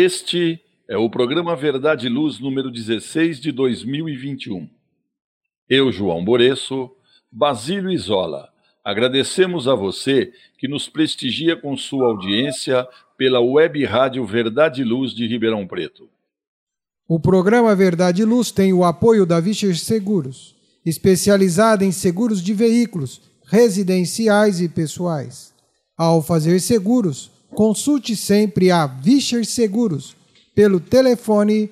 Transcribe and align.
Este 0.00 0.60
é 0.86 0.96
o 0.96 1.10
programa 1.10 1.56
Verdade 1.56 2.06
e 2.06 2.08
Luz 2.08 2.38
número 2.38 2.70
16 2.70 3.40
de 3.40 3.50
2021. 3.50 4.70
Eu, 5.68 5.90
João 5.90 6.24
Boreço, 6.24 6.88
Basílio 7.32 7.90
Isola, 7.90 8.48
agradecemos 8.84 9.66
a 9.66 9.74
você 9.74 10.32
que 10.56 10.68
nos 10.68 10.88
prestigia 10.88 11.56
com 11.56 11.76
sua 11.76 12.06
audiência 12.06 12.86
pela 13.16 13.40
web 13.40 13.84
rádio 13.84 14.24
Verdade 14.24 14.82
e 14.82 14.84
Luz 14.84 15.12
de 15.12 15.26
Ribeirão 15.26 15.66
Preto. 15.66 16.08
O 17.08 17.18
programa 17.18 17.74
Verdade 17.74 18.22
e 18.22 18.24
Luz 18.24 18.52
tem 18.52 18.72
o 18.72 18.84
apoio 18.84 19.26
da 19.26 19.40
Vischer 19.40 19.76
Seguros, 19.76 20.54
especializada 20.86 21.84
em 21.84 21.90
seguros 21.90 22.40
de 22.40 22.54
veículos, 22.54 23.20
residenciais 23.46 24.60
e 24.60 24.68
pessoais. 24.68 25.52
Ao 25.96 26.22
fazer 26.22 26.60
seguros, 26.60 27.32
consulte 27.54 28.16
sempre 28.16 28.70
a 28.70 28.86
Vischer 28.86 29.44
Seguros 29.44 30.16
pelo 30.54 30.80
telefone 30.80 31.68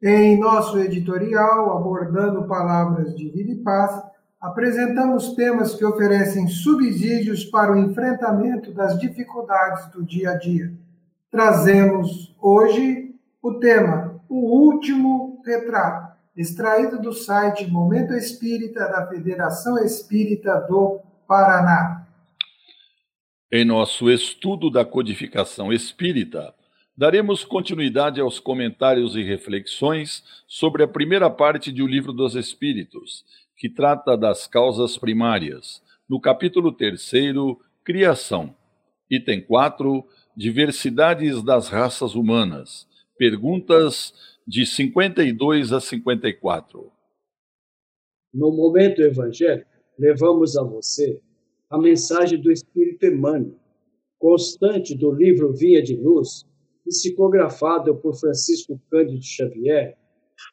Em 0.00 0.38
nosso 0.38 0.78
editorial, 0.78 1.76
abordando 1.76 2.46
palavras 2.46 3.16
de 3.16 3.28
vida 3.30 3.50
e 3.50 3.56
paz, 3.56 4.00
apresentamos 4.40 5.34
temas 5.34 5.74
que 5.74 5.84
oferecem 5.84 6.46
subsídios 6.46 7.44
para 7.44 7.72
o 7.72 7.76
enfrentamento 7.76 8.72
das 8.72 8.96
dificuldades 9.00 9.90
do 9.90 10.04
dia 10.04 10.30
a 10.30 10.38
dia. 10.38 10.72
Trazemos 11.32 12.32
hoje 12.40 13.12
o 13.42 13.54
tema 13.54 14.20
O 14.28 14.68
Último 14.68 15.42
Retrato, 15.44 16.16
extraído 16.36 17.02
do 17.02 17.12
site 17.12 17.66
Momento 17.66 18.14
Espírita 18.14 18.86
da 18.88 19.04
Federação 19.08 19.78
Espírita 19.84 20.60
do 20.60 21.00
Paraná. 21.26 22.06
Em 23.50 23.64
nosso 23.64 24.08
estudo 24.08 24.70
da 24.70 24.84
codificação 24.84 25.72
espírita, 25.72 26.54
daremos 26.98 27.44
continuidade 27.44 28.20
aos 28.20 28.40
comentários 28.40 29.14
e 29.14 29.22
reflexões 29.22 30.24
sobre 30.48 30.82
a 30.82 30.88
primeira 30.88 31.30
parte 31.30 31.70
do 31.70 31.86
Livro 31.86 32.12
dos 32.12 32.34
Espíritos, 32.34 33.24
que 33.56 33.68
trata 33.70 34.16
das 34.16 34.48
causas 34.48 34.98
primárias, 34.98 35.80
no 36.08 36.20
capítulo 36.20 36.72
3, 36.72 37.00
Criação, 37.84 38.52
item 39.08 39.40
4, 39.42 40.04
Diversidades 40.36 41.40
das 41.40 41.68
raças 41.68 42.16
humanas, 42.16 42.88
perguntas 43.16 44.12
de 44.44 44.66
52 44.66 45.72
a 45.72 45.80
54. 45.80 46.90
No 48.34 48.50
momento 48.50 49.02
evangélico, 49.02 49.70
levamos 49.96 50.56
a 50.56 50.64
você 50.64 51.20
a 51.70 51.78
mensagem 51.78 52.40
do 52.40 52.50
Espírito 52.50 53.06
Emmanuel, 53.06 53.54
constante 54.18 54.96
do 54.96 55.12
livro 55.12 55.52
Via 55.52 55.80
de 55.80 55.94
Luz, 55.94 56.48
psicografado 56.88 57.94
por 57.96 58.14
Francisco 58.14 58.80
Cândido 58.90 59.22
Xavier, 59.22 59.96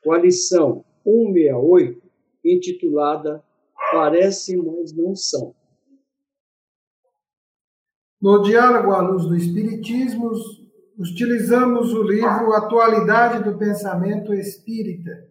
com 0.04 0.12
a 0.12 0.20
lição 0.20 0.84
168, 1.04 2.02
intitulada 2.44 3.44
Parece, 3.92 4.58
mas 4.58 4.94
não 4.94 5.16
são. 5.16 5.56
No 8.22 8.42
diálogo 8.42 8.92
à 8.92 9.02
luz 9.02 9.26
do 9.26 9.36
Espiritismo, 9.36 10.32
utilizamos 10.98 11.94
o 11.94 12.04
livro 12.04 12.54
Atualidade 12.54 13.44
do 13.44 13.58
Pensamento 13.58 14.34
Espírita, 14.34 15.30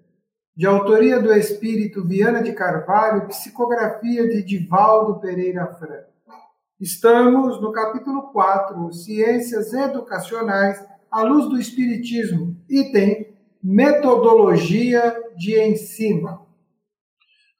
de 0.56 0.66
autoria 0.66 1.20
do 1.20 1.32
espírito 1.32 2.06
Viana 2.06 2.42
de 2.42 2.52
Carvalho, 2.52 3.26
psicografia 3.26 4.28
de 4.28 4.42
Divaldo 4.42 5.20
Pereira 5.20 5.66
Franco. 5.74 6.12
Estamos 6.80 7.60
no 7.60 7.72
capítulo 7.72 8.30
4, 8.30 8.92
Ciências 8.92 9.72
Educacionais 9.72 10.78
à 11.14 11.22
luz 11.22 11.48
do 11.48 11.56
Espiritismo, 11.56 12.60
item 12.68 13.32
Metodologia 13.62 15.14
de 15.36 15.58
Ensino. 15.58 16.44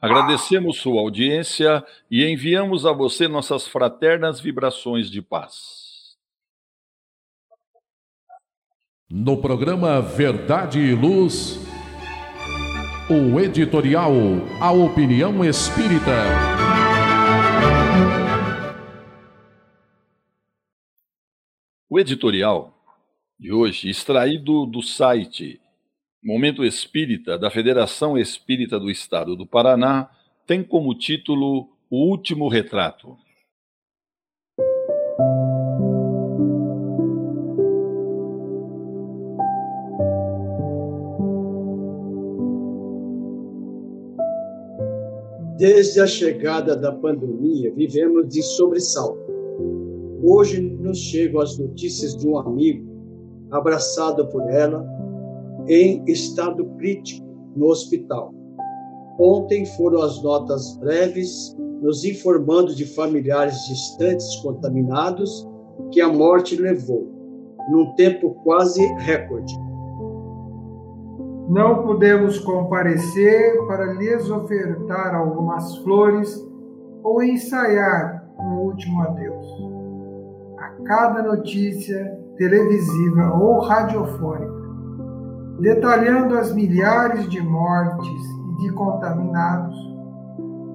Agradecemos 0.01 0.79
sua 0.79 1.01
audiência 1.01 1.83
e 2.11 2.27
enviamos 2.27 2.85
a 2.85 2.93
você 2.93 3.29
nossas 3.29 3.67
fraternas 3.69 4.41
vibrações 4.41 5.09
de 5.09 5.23
paz. 5.23 6.17
No 9.09 9.41
programa 9.41 10.03
Verdade 10.03 10.81
e 10.81 10.93
Luz, 10.93 11.57
o 13.09 13.39
editorial 13.39 14.13
A 14.61 14.73
Opinião 14.73 15.45
Espírita. 15.45 16.25
O 21.89 22.01
editorial 22.01 22.74
de 23.39 23.53
hoje, 23.53 23.89
extraído 23.89 24.65
do 24.65 24.83
site 24.83 25.61
Momento 26.23 26.65
Espírita 26.65 27.39
da 27.39 27.51
Federação 27.51 28.17
Espírita 28.17 28.79
do 28.79 28.91
Estado 28.91 29.37
do 29.37 29.47
Paraná, 29.47 30.09
tem 30.47 30.63
como 30.63 30.97
título 30.97 31.69
O 31.91 32.09
Último 32.09 32.49
Retrato. 32.49 33.17
Desde 45.59 46.01
a 46.01 46.07
chegada 46.07 46.77
da 46.77 46.93
pandemia, 46.93 47.73
vivemos 47.75 48.29
de 48.29 48.43
sobressalto. 48.43 49.25
Hoje 50.23 50.61
nos 50.61 50.99
chegam 50.99 51.41
as 51.41 51.59
notícias 51.59 52.17
de 52.17 52.27
um 52.27 52.39
amigo 52.39 52.94
abraçado 53.55 54.27
por 54.29 54.43
ela, 54.51 54.85
em 55.69 56.05
estado 56.07 56.65
crítico 56.77 57.25
no 57.57 57.67
hospital. 57.67 58.33
Ontem 59.19 59.65
foram 59.65 60.03
as 60.03 60.23
notas 60.23 60.77
breves 60.79 61.57
nos 61.81 62.05
informando 62.05 62.75
de 62.75 62.85
familiares 62.85 63.57
distantes 63.67 64.37
contaminados 64.37 65.49
que 65.93 66.01
a 66.01 66.09
morte 66.13 66.57
levou, 66.57 67.07
num 67.71 67.95
tempo 67.95 68.35
quase 68.43 68.85
recorde. 68.99 69.55
Não 71.49 71.85
pudemos 71.85 72.39
comparecer 72.41 73.65
para 73.67 73.93
lhes 73.93 74.29
ofertar 74.31 75.15
algumas 75.15 75.77
flores 75.77 76.43
ou 77.03 77.23
ensaiar 77.23 78.27
um 78.41 78.63
último 78.63 79.03
adeus. 79.03 79.47
A 80.59 80.69
cada 80.85 81.23
notícia 81.23 82.24
televisiva 82.37 83.33
ou 83.35 83.61
radiofônica, 83.61 84.53
detalhando 85.61 86.37
as 86.37 86.53
milhares 86.53 87.29
de 87.29 87.41
mortes 87.41 88.25
e 88.51 88.63
de 88.63 88.73
contaminados, 88.73 89.77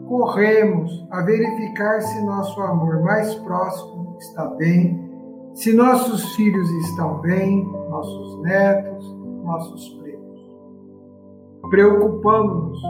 corremos 0.08 1.08
a 1.12 1.22
verificar 1.22 2.02
se 2.02 2.22
nosso 2.26 2.60
amor 2.62 3.02
mais 3.04 3.36
próximo 3.36 4.18
está 4.20 4.46
bem, 4.46 5.08
se 5.54 5.74
nossos 5.74 6.34
filhos 6.36 6.70
estão 6.88 7.20
bem, 7.20 7.64
nossos 7.90 8.42
netos, 8.42 9.18
nossos 9.44 9.90
primos. 9.90 10.10
Preocupamos-nos 11.70 12.82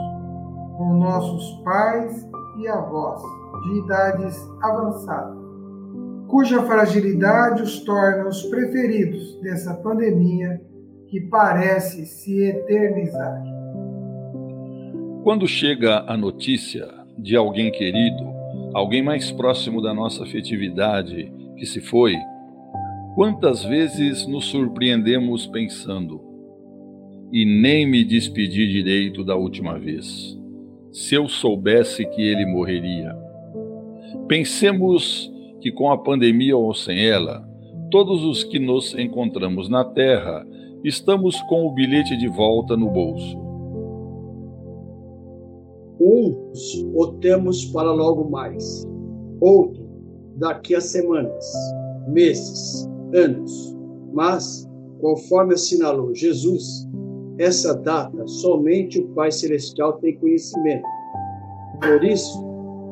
com 0.77 0.93
nossos 0.99 1.61
pais 1.63 2.29
e 2.57 2.67
avós 2.67 3.21
de 3.63 3.79
idades 3.79 4.49
avançadas, 4.61 5.38
cuja 6.29 6.61
fragilidade 6.61 7.63
os 7.63 7.79
torna 7.79 8.27
os 8.27 8.43
preferidos 8.43 9.41
dessa 9.41 9.73
pandemia 9.73 10.61
que 11.07 11.19
parece 11.19 12.05
se 12.05 12.43
eternizar. 12.43 13.43
Quando 15.23 15.47
chega 15.47 16.05
a 16.07 16.15
notícia 16.15 16.87
de 17.17 17.35
alguém 17.35 17.71
querido, 17.71 18.23
alguém 18.73 19.03
mais 19.03 19.31
próximo 19.31 19.81
da 19.81 19.91
nossa 19.91 20.23
afetividade 20.23 21.33
que 21.57 21.65
se 21.65 21.81
foi, 21.81 22.15
quantas 23.15 23.63
vezes 23.63 24.27
nos 24.27 24.45
surpreendemos 24.45 25.47
pensando, 25.47 26.21
e 27.31 27.43
nem 27.43 27.89
me 27.89 28.03
despedi 28.03 28.67
direito 28.67 29.23
da 29.23 29.35
última 29.35 29.77
vez 29.77 30.37
se 30.91 31.13
eu 31.15 31.27
soubesse 31.27 32.05
que 32.05 32.21
ele 32.21 32.45
morreria. 32.45 33.15
Pensemos 34.27 35.31
que 35.61 35.71
com 35.71 35.91
a 35.91 35.97
pandemia 35.97 36.55
ou 36.55 36.73
sem 36.73 37.05
ela, 37.05 37.47
todos 37.91 38.23
os 38.23 38.43
que 38.43 38.59
nos 38.59 38.93
encontramos 38.97 39.69
na 39.69 39.83
Terra 39.83 40.45
estamos 40.83 41.41
com 41.43 41.65
o 41.65 41.73
bilhete 41.73 42.15
de 42.17 42.27
volta 42.27 42.77
no 42.77 42.89
bolso. 42.89 43.37
Uns 45.99 46.85
o 46.93 47.07
temos 47.19 47.65
para 47.65 47.91
logo 47.91 48.29
mais, 48.29 48.87
outro 49.41 49.89
daqui 50.37 50.73
a 50.73 50.81
semanas, 50.81 51.45
meses, 52.07 52.89
anos. 53.13 53.77
Mas, 54.13 54.67
conforme 55.01 55.53
assinalou 55.53 56.15
Jesus, 56.15 56.87
essa 57.37 57.73
data 57.73 58.25
somente 58.27 58.99
o 58.99 59.07
Pai 59.09 59.31
Celestial 59.31 59.93
tem 59.93 60.17
conhecimento. 60.17 60.87
Por 61.81 62.03
isso, 62.03 62.41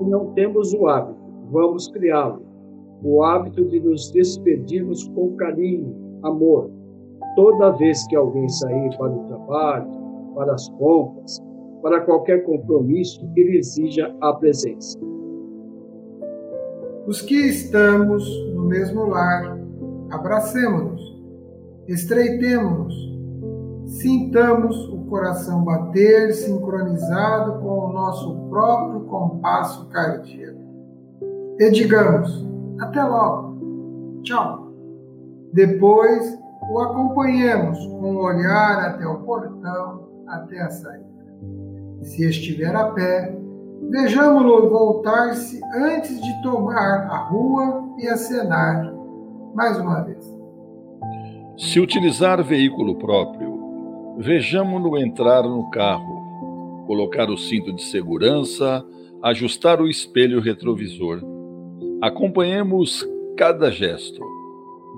não 0.09 0.33
temos 0.33 0.73
o 0.73 0.87
hábito, 0.87 1.19
vamos 1.51 1.87
criá-lo. 1.87 2.46
O 3.03 3.23
hábito 3.23 3.65
de 3.65 3.79
nos 3.79 4.11
despedirmos 4.11 5.07
com 5.09 5.35
carinho, 5.35 5.95
amor, 6.23 6.71
toda 7.35 7.71
vez 7.71 8.05
que 8.07 8.15
alguém 8.15 8.47
sair 8.49 8.97
para 8.97 9.11
o 9.11 9.25
trabalho, 9.27 9.89
para 10.35 10.53
as 10.53 10.67
compras, 10.69 11.39
para 11.81 12.01
qualquer 12.01 12.43
compromisso 12.43 13.27
que 13.33 13.43
lhe 13.43 13.57
exija 13.57 14.15
a 14.21 14.33
presença. 14.33 14.97
Os 17.05 17.21
que 17.21 17.35
estamos 17.35 18.27
no 18.53 18.65
mesmo 18.65 19.05
lar, 19.05 19.57
abracemos-nos, 20.09 21.23
estreitemos-nos, 21.87 23.17
Sintamos 23.87 24.89
o 24.89 24.97
coração 25.05 25.63
bater 25.63 26.33
sincronizado 26.33 27.61
com 27.61 27.87
o 27.87 27.93
nosso 27.93 28.35
próprio 28.49 28.99
compasso 29.05 29.87
cardíaco. 29.87 30.59
E 31.57 31.71
digamos: 31.71 32.45
até 32.79 33.03
logo, 33.03 34.21
tchau. 34.23 34.71
Depois 35.53 36.37
o 36.69 36.79
acompanhemos 36.79 37.77
com 37.85 38.15
o 38.15 38.23
olhar 38.23 38.89
até 38.89 39.07
o 39.07 39.19
portão, 39.19 40.07
até 40.27 40.61
a 40.61 40.69
saída. 40.69 41.07
Se 42.01 42.27
estiver 42.29 42.75
a 42.75 42.91
pé, 42.91 43.35
vejamo-lo 43.89 44.69
voltar-se 44.69 45.59
antes 45.75 46.21
de 46.21 46.41
tomar 46.41 47.07
a 47.09 47.17
rua 47.29 47.95
e 47.97 48.07
acenar 48.07 48.93
mais 49.55 49.77
uma 49.79 50.01
vez. 50.01 50.37
Se 51.57 51.79
utilizar 51.79 52.43
veículo 52.43 52.97
próprio, 52.97 53.57
Vejamo-no 54.19 54.97
entrar 54.97 55.43
no 55.43 55.69
carro, 55.69 56.83
colocar 56.87 57.29
o 57.29 57.37
cinto 57.37 57.71
de 57.71 57.83
segurança, 57.83 58.83
ajustar 59.21 59.79
o 59.79 59.87
espelho 59.87 60.41
retrovisor. 60.41 61.21
Acompanhemos 62.01 63.07
cada 63.35 63.71
gesto. 63.71 64.23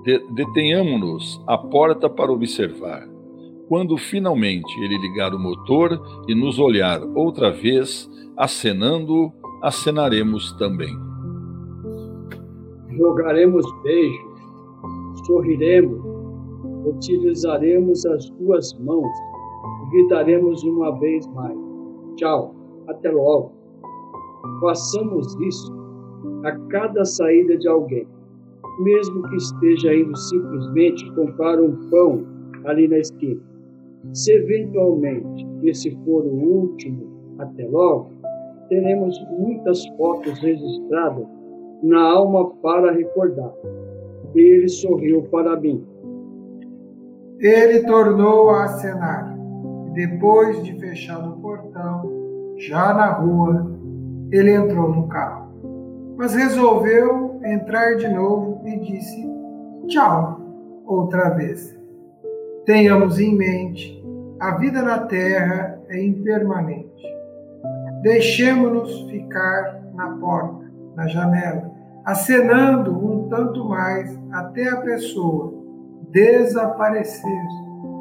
De 0.04 0.20
Detenhamos-nos 0.32 1.42
à 1.48 1.58
porta 1.58 2.10
para 2.10 2.32
observar. 2.32 3.08
Quando 3.68 3.98
finalmente 3.98 4.74
ele 4.82 4.98
ligar 4.98 5.34
o 5.34 5.40
motor 5.40 6.02
e 6.28 6.34
nos 6.34 6.58
olhar 6.58 7.02
outra 7.16 7.52
vez, 7.52 8.10
acenando, 8.36 9.32
acenaremos 9.62 10.54
também. 10.58 10.96
Jogaremos 12.98 13.66
beijos, 13.84 15.28
sorriremos, 15.28 16.02
utilizaremos 16.86 18.06
as 18.06 18.30
duas 18.32 18.74
mãos 18.80 19.08
gritaremos 19.90 20.64
uma 20.64 20.98
vez 21.00 21.28
mais: 21.28 21.58
Tchau, 22.16 22.56
até 22.88 23.12
logo. 23.12 23.52
Façamos 24.62 25.36
isso 25.42 25.79
a 26.44 26.52
cada 26.70 27.06
saída 27.06 27.58
de 27.58 27.68
alguém, 27.68 28.08
mesmo 28.80 29.24
que 29.24 29.36
esteja 29.36 29.94
indo 29.94 30.16
simplesmente 30.16 31.12
comprar 31.14 31.60
um 31.60 31.90
pão 31.90 32.26
ali 32.66 32.88
na 32.88 33.00
esquina. 33.00 33.42
Se 34.14 34.32
eventualmente 34.32 35.48
esse 35.64 35.92
for 36.06 36.26
o 36.26 36.34
último, 36.34 37.36
até 37.40 37.68
logo, 37.68 38.10
teremos 38.70 39.16
muitas 39.38 39.86
fotos 39.98 40.40
registradas 40.40 41.28
na 41.84 42.02
alma 42.02 42.50
para 42.62 42.92
recordar. 42.92 43.54
Ele 44.36 44.68
sorriu 44.68 45.24
para 45.24 45.60
mim 45.60 45.84
ele 47.40 47.86
tornou 47.86 48.50
a 48.50 48.66
acenar, 48.66 49.34
e 49.88 49.92
depois 49.92 50.62
de 50.62 50.78
fechado 50.78 51.30
o 51.30 51.42
portão, 51.42 52.04
já 52.58 52.94
na 52.94 53.14
rua, 53.14 53.72
ele 54.30 54.52
entrou 54.52 54.90
no 54.90 55.08
carro. 55.08 55.49
Mas 56.20 56.36
resolveu 56.36 57.40
entrar 57.46 57.96
de 57.96 58.10
novo 58.10 58.62
e 58.68 58.78
disse 58.82 59.26
tchau 59.88 60.42
outra 60.86 61.30
vez. 61.30 61.80
Tenhamos 62.66 63.22
em 63.22 63.34
mente, 63.38 64.06
a 64.38 64.58
vida 64.58 64.82
na 64.82 65.00
terra 65.00 65.80
é 65.88 66.04
impermanente. 66.04 67.08
Deixemos-nos 68.02 69.10
ficar 69.10 69.82
na 69.94 70.10
porta, 70.18 70.70
na 70.94 71.08
janela, 71.08 71.72
acenando 72.04 72.92
um 72.92 73.30
tanto 73.30 73.64
mais 73.64 74.20
até 74.34 74.68
a 74.68 74.82
pessoa 74.82 75.54
desaparecer 76.10 77.46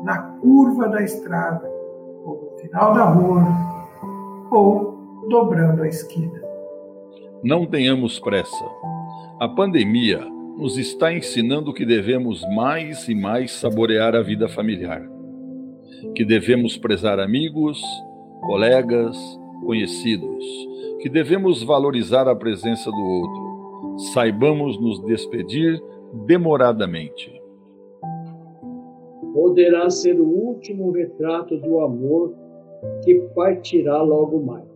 na 0.03 0.23
curva 0.41 0.89
da 0.89 1.05
estrada, 1.05 1.71
ou 2.25 2.51
no 2.51 2.59
final 2.59 2.93
da 2.95 3.05
rua, 3.05 3.45
ou 4.51 5.29
dobrando 5.29 5.85
a 5.85 5.89
esquina. 5.89 6.48
Não 7.43 7.67
tenhamos 7.67 8.19
pressa. 8.19 8.65
A 9.41 9.49
pandemia 9.49 10.21
nos 10.57 10.77
está 10.77 11.13
ensinando 11.13 11.73
que 11.73 11.87
devemos 11.87 12.43
mais 12.55 13.09
e 13.09 13.15
mais 13.15 13.53
saborear 13.53 14.15
a 14.17 14.23
vida 14.23 14.49
familiar, 14.49 15.09
que 16.15 16.25
devemos 16.25 16.77
prezar 16.77 17.21
amigos, 17.21 17.81
colegas, 18.47 19.17
conhecidos, 19.65 20.45
que 21.01 21.09
devemos 21.09 21.63
valorizar 21.63 22.29
a 22.29 22.35
presença 22.35 22.91
do 22.91 23.03
outro. 23.03 23.99
Saibamos 24.13 24.81
nos 24.81 25.05
despedir 25.05 25.81
demoradamente 26.27 27.39
poderá 29.39 29.89
ser 29.89 30.21
o 30.21 30.27
último 30.27 30.91
retrato 30.91 31.57
do 31.59 31.81
amor 31.81 32.35
que 33.05 33.15
partirá 33.35 34.03
logo 34.03 34.41
mais. 34.41 34.68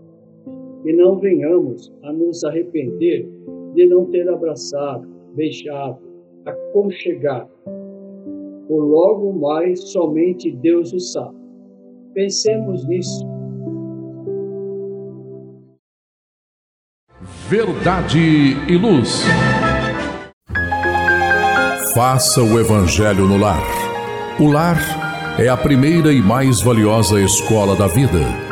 E 0.85 0.93
não 0.93 1.19
venhamos 1.19 1.93
a 2.03 2.13
nos 2.13 2.43
arrepender 2.45 3.29
de 3.75 3.87
não 3.87 4.07
ter 4.07 4.29
abraçado, 4.29 5.09
beijado, 5.35 5.99
aconchegado. 6.45 7.51
ou 8.69 8.81
logo 8.81 9.33
mais 9.33 9.81
somente 9.93 10.51
Deus 10.51 10.93
o 10.93 11.01
sabe. 11.01 11.37
Pensemos 12.15 12.87
nisso. 12.87 13.27
Verdade 17.49 18.19
e 18.69 18.77
luz. 18.77 19.23
Faça 21.95 22.41
o 22.43 22.59
Evangelho 22.59 23.27
no 23.27 23.37
lar. 23.37 23.63
O 24.41 24.51
lar 24.51 24.79
é 25.39 25.49
a 25.49 25.57
primeira 25.57 26.13
e 26.13 26.23
mais 26.23 26.63
valiosa 26.63 27.21
escola 27.21 27.77
da 27.77 27.87
vida. 27.87 28.52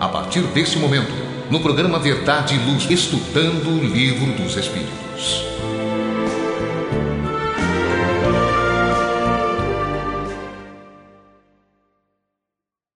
A 0.00 0.08
partir 0.08 0.42
desse 0.52 0.76
momento, 0.76 1.12
no 1.50 1.60
programa 1.60 2.00
Verdade 2.00 2.56
e 2.56 2.58
Luz, 2.58 2.90
estudando 2.90 3.68
o 3.68 3.84
Livro 3.84 4.32
dos 4.42 4.56
Espíritos. 4.56 5.44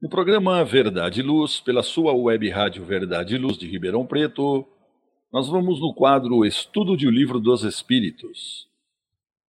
No 0.02 0.08
programa 0.08 0.64
Verdade 0.64 1.20
e 1.20 1.22
Luz, 1.22 1.60
pela 1.60 1.84
sua 1.84 2.12
web 2.12 2.50
rádio 2.50 2.84
Verdade 2.84 3.36
e 3.36 3.38
Luz 3.38 3.56
de 3.56 3.68
Ribeirão 3.68 4.04
Preto, 4.04 4.66
nós 5.32 5.48
vamos 5.48 5.80
no 5.80 5.94
quadro 5.94 6.44
Estudo 6.44 6.96
de 6.96 7.06
o 7.06 7.10
Livro 7.10 7.38
dos 7.38 7.62
Espíritos. 7.62 8.66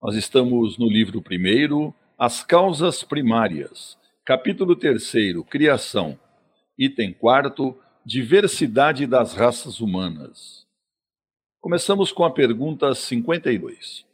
Nós 0.01 0.15
estamos 0.15 0.77
no 0.77 0.87
livro 0.87 1.19
primeiro, 1.19 1.93
As 2.17 2.43
Causas 2.43 3.03
Primárias, 3.03 3.97
capítulo 4.23 4.75
terceiro, 4.75 5.43
Criação, 5.43 6.17
item 6.79 7.11
quarto, 7.11 7.77
Diversidade 8.05 9.05
das 9.05 9.33
raças 9.33 9.81
humanas. 9.81 10.65
Começamos 11.59 12.11
com 12.11 12.23
a 12.23 12.31
pergunta 12.31 12.95
52. 12.95 14.05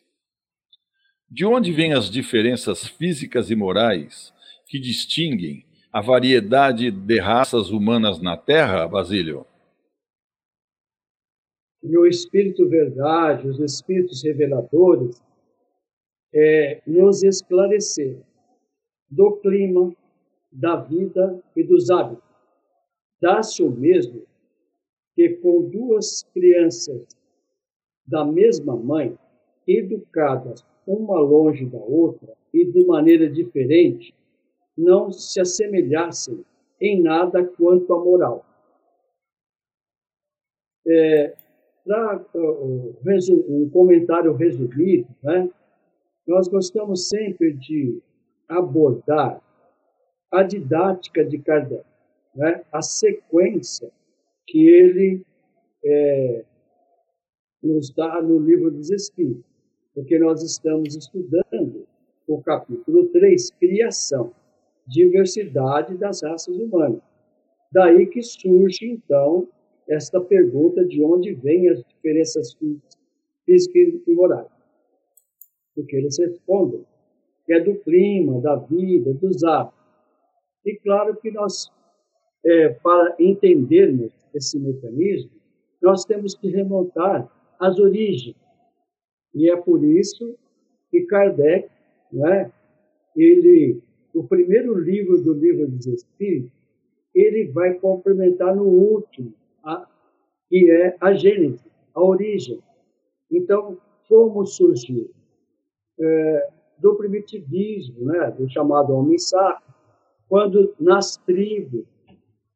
De 1.30 1.46
onde 1.46 1.72
vêm 1.72 1.94
as 1.94 2.10
diferenças 2.10 2.86
físicas 2.86 3.52
e 3.52 3.56
morais 3.56 4.34
que 4.68 4.80
distinguem 4.80 5.64
a 5.94 6.02
variedade 6.02 6.90
de 6.90 7.20
raças 7.20 7.70
humanas 7.70 8.20
na 8.20 8.36
Terra, 8.36 8.88
Basílio? 8.88 9.46
E 11.84 11.96
o 11.98 12.08
Espírito 12.08 12.68
Verdade, 12.68 13.48
os 13.48 13.60
Espíritos 13.60 14.24
Reveladores, 14.24 15.24
é, 16.34 16.82
nos 16.86 17.24
esclarecer 17.24 18.20
do 19.10 19.38
clima, 19.38 19.96
da 20.52 20.76
vida 20.76 21.42
e 21.56 21.64
dos 21.64 21.90
hábitos 21.90 22.25
Dá-se 23.22 23.64
o 23.64 23.72
mesmo 23.72 24.24
que 25.16 25.30
com 25.30 25.70
duas 25.70 26.24
crianças 26.34 27.06
da 28.06 28.24
mesma 28.26 28.76
mãe, 28.76 29.18
educadas 29.68 30.64
uma 30.86 31.20
longe 31.20 31.66
da 31.66 31.80
outra 31.80 32.36
e 32.54 32.66
de 32.66 32.86
maneira 32.86 33.28
diferente, 33.30 34.14
não 34.78 35.12
se 35.12 35.40
assemelhassem 35.40 36.46
em 36.80 37.02
nada 37.02 37.44
quanto 37.44 37.92
à 37.94 38.04
moral. 38.04 38.46
É, 40.88 41.36
Para 41.84 42.24
uh, 42.36 42.96
um 43.48 43.70
comentário 43.70 44.34
resumido, 44.34 45.08
né, 45.24 45.50
nós 46.28 46.48
gostamos 46.48 47.08
sempre 47.10 47.54
de 47.54 48.00
abordar 48.48 49.42
a 50.32 50.44
didática 50.44 51.24
de 51.24 51.40
Kardec 51.40 51.95
né, 52.36 52.64
a 52.72 52.82
sequência 52.82 53.92
que 54.48 54.68
ele 54.68 55.26
é, 55.84 56.44
nos 57.64 57.90
dá 57.94 58.22
no 58.22 58.40
livro 58.40 58.70
dos 58.70 58.90
Espíritos, 58.92 59.44
porque 59.94 60.20
nós 60.20 60.44
estamos 60.44 60.96
estudando 60.96 61.88
o 62.28 62.42
capítulo 62.42 63.08
3, 63.08 63.52
Criação, 63.52 64.34
Diversidade 64.88 65.98
das 65.98 66.22
Raças 66.22 66.56
Humanas. 66.56 67.02
Daí 67.72 68.06
que 68.08 68.22
surge, 68.22 68.86
então, 68.86 69.48
esta 69.88 70.20
pergunta 70.20 70.84
de 70.86 71.04
onde 71.04 71.34
vêm 71.34 71.70
as 71.70 71.84
diferenças 71.84 72.54
físicas 72.54 74.02
e 74.08 74.14
morais. 74.14 74.48
Porque 75.76 75.96
eles 75.96 76.18
respondem 76.18 76.86
que 77.46 77.54
é 77.54 77.60
do 77.60 77.76
clima, 77.76 78.42
da 78.42 78.56
vida, 78.56 79.14
dos 79.14 79.44
hábitos. 79.44 79.80
E 80.66 80.76
claro 80.78 81.16
que 81.18 81.30
nós 81.30 81.72
é, 82.46 82.70
para 82.70 83.16
entendermos 83.20 84.12
esse 84.34 84.60
mecanismo, 84.60 85.32
nós 85.82 86.06
temos 86.06 86.36
que 86.36 86.50
remontar 86.50 87.28
às 87.60 87.80
origens. 87.80 88.36
E 89.34 89.50
é 89.50 89.56
por 89.56 89.84
isso 89.84 90.38
que 90.92 91.02
Kardec, 91.02 91.70
né, 92.12 92.52
ele, 93.16 93.82
o 94.14 94.24
primeiro 94.24 94.78
livro 94.78 95.22
do 95.22 95.34
Livro 95.34 95.68
dos 95.68 95.88
Espíritos, 95.88 96.52
ele 97.14 97.46
vai 97.52 97.74
complementar 97.76 98.56
no 98.56 98.66
último, 98.66 99.34
a, 99.64 99.88
que 100.50 100.70
é 100.70 100.96
a 101.00 101.14
Gênese, 101.14 101.66
a 101.94 102.02
origem. 102.02 102.60
Então, 103.32 103.78
como 104.08 104.46
surgiu? 104.46 105.10
É, 106.00 106.50
do 106.78 106.96
primitivismo, 106.96 108.06
né, 108.06 108.32
do 108.32 108.50
chamado 108.50 108.94
homem 108.94 109.18
sacro, 109.18 109.74
quando 110.28 110.76
nas 110.80 111.18
tribos 111.18 111.86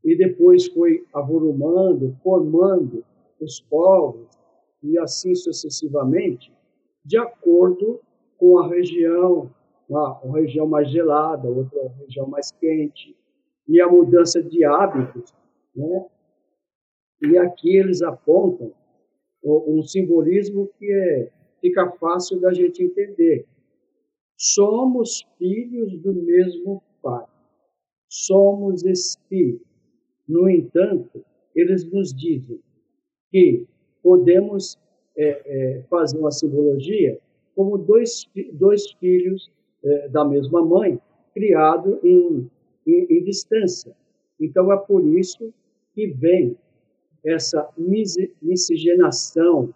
e 0.03 0.15
depois 0.15 0.67
foi 0.67 1.05
avolumando, 1.13 2.15
formando 2.23 3.03
os 3.39 3.59
povos 3.59 4.27
e 4.81 4.97
assim 4.97 5.35
sucessivamente, 5.35 6.51
de 7.03 7.17
acordo 7.17 7.99
com 8.37 8.59
a 8.59 8.67
região, 8.67 9.49
uma, 9.89 10.19
região 10.33 10.67
mais 10.67 10.89
gelada, 10.89 11.47
outra 11.47 11.91
região 11.99 12.27
mais 12.27 12.51
quente, 12.51 13.15
e 13.67 13.79
a 13.81 13.87
mudança 13.87 14.41
de 14.41 14.63
hábitos, 14.63 15.33
né? 15.75 16.05
E 17.21 17.37
aqui 17.37 17.75
eles 17.75 18.01
apontam 18.01 18.71
um 19.43 19.83
simbolismo 19.83 20.69
que 20.77 20.91
é, 20.91 21.31
fica 21.61 21.91
fácil 21.91 22.39
da 22.39 22.53
gente 22.53 22.83
entender. 22.83 23.45
Somos 24.37 25.25
filhos 25.37 25.97
do 26.01 26.13
mesmo 26.13 26.81
Pai. 27.01 27.25
Somos 28.09 28.83
espíritos. 28.83 29.68
No 30.29 30.47
entanto, 30.47 31.25
eles 31.55 31.91
nos 31.91 32.13
dizem 32.13 32.61
que 33.31 33.67
podemos 34.03 34.77
é, 35.17 35.27
é, 35.27 35.81
fazer 35.89 36.19
uma 36.19 36.29
simbologia 36.31 37.19
como 37.55 37.79
dois, 37.79 38.29
dois 38.53 38.91
filhos 38.93 39.51
é, 39.83 40.07
da 40.09 40.23
mesma 40.23 40.63
mãe, 40.63 40.99
criados 41.33 41.97
em, 42.03 42.49
em, 42.85 43.05
em 43.09 43.23
distância. 43.23 43.93
Então, 44.39 44.71
é 44.71 44.77
por 44.77 45.03
isso 45.05 45.51
que 45.93 46.07
vem 46.07 46.55
essa 47.25 47.67
miscigenação, 48.41 49.73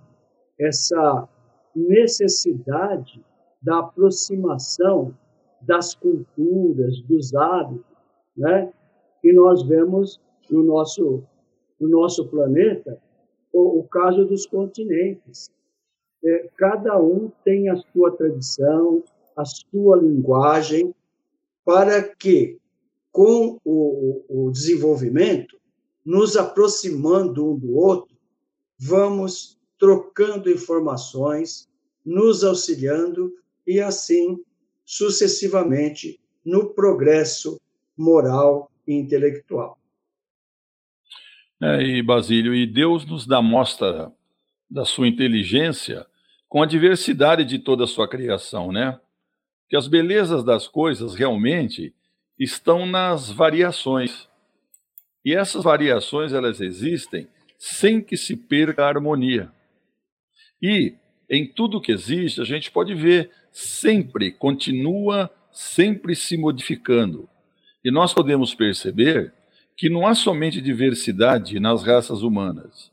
essa 0.59 1.27
necessidade 1.75 3.19
da 3.61 3.79
aproximação 3.79 5.17
das 5.61 5.95
culturas, 5.95 7.01
dos 7.01 7.33
hábitos, 7.33 7.85
né? 8.37 8.71
E 9.23 9.33
nós 9.33 9.63
vemos 9.63 10.21
no 10.53 10.61
nosso 10.63 11.23
no 11.79 11.89
nosso 11.89 12.27
planeta 12.27 13.01
o, 13.51 13.79
o 13.79 13.83
caso 13.87 14.25
dos 14.25 14.45
continentes. 14.45 15.49
É, 16.23 16.49
cada 16.55 16.97
um 17.01 17.31
tem 17.43 17.69
a 17.69 17.75
sua 17.75 18.15
tradição, 18.15 19.03
a 19.35 19.43
sua 19.43 19.97
linguagem, 19.97 20.93
para 21.65 22.01
que, 22.01 22.57
com 23.11 23.59
o, 23.65 24.23
o 24.29 24.51
desenvolvimento, 24.51 25.57
nos 26.05 26.37
aproximando 26.37 27.51
um 27.51 27.57
do 27.57 27.75
outro, 27.75 28.15
vamos 28.79 29.59
trocando 29.77 30.49
informações, 30.49 31.67
nos 32.05 32.43
auxiliando 32.43 33.33
e 33.67 33.79
assim 33.79 34.41
sucessivamente 34.85 36.19
no 36.45 36.73
progresso 36.73 37.59
moral 37.97 38.69
e 38.87 38.93
intelectual. 38.93 39.77
É, 41.65 41.81
e 41.81 42.03
Basílio, 42.03 42.53
e 42.53 42.67
Deus 42.67 43.05
nos 43.05 43.25
dá 43.25 43.41
mostra 43.41 44.11
da 44.69 44.83
sua 44.83 45.07
inteligência 45.07 46.05
com 46.49 46.61
a 46.61 46.65
diversidade 46.65 47.45
de 47.45 47.57
toda 47.57 47.85
a 47.85 47.87
sua 47.87 48.05
criação, 48.05 48.69
né? 48.69 48.99
Que 49.69 49.77
as 49.77 49.87
belezas 49.87 50.43
das 50.43 50.67
coisas 50.67 51.15
realmente 51.15 51.95
estão 52.37 52.85
nas 52.85 53.31
variações. 53.31 54.27
E 55.23 55.33
essas 55.33 55.63
variações 55.63 56.33
elas 56.33 56.59
existem 56.59 57.29
sem 57.57 58.01
que 58.01 58.17
se 58.17 58.35
perca 58.35 58.83
a 58.83 58.89
harmonia. 58.89 59.49
E 60.61 60.95
em 61.29 61.47
tudo 61.47 61.79
que 61.79 61.93
existe, 61.93 62.41
a 62.41 62.43
gente 62.43 62.71
pode 62.71 62.93
ver 62.93 63.31
sempre 63.53 64.33
continua 64.33 65.31
sempre 65.49 66.13
se 66.13 66.35
modificando. 66.35 67.29
E 67.85 67.89
nós 67.89 68.13
podemos 68.13 68.53
perceber 68.53 69.31
que 69.77 69.89
não 69.89 70.05
há 70.05 70.13
somente 70.13 70.61
diversidade 70.61 71.59
nas 71.59 71.83
raças 71.83 72.21
humanas, 72.21 72.91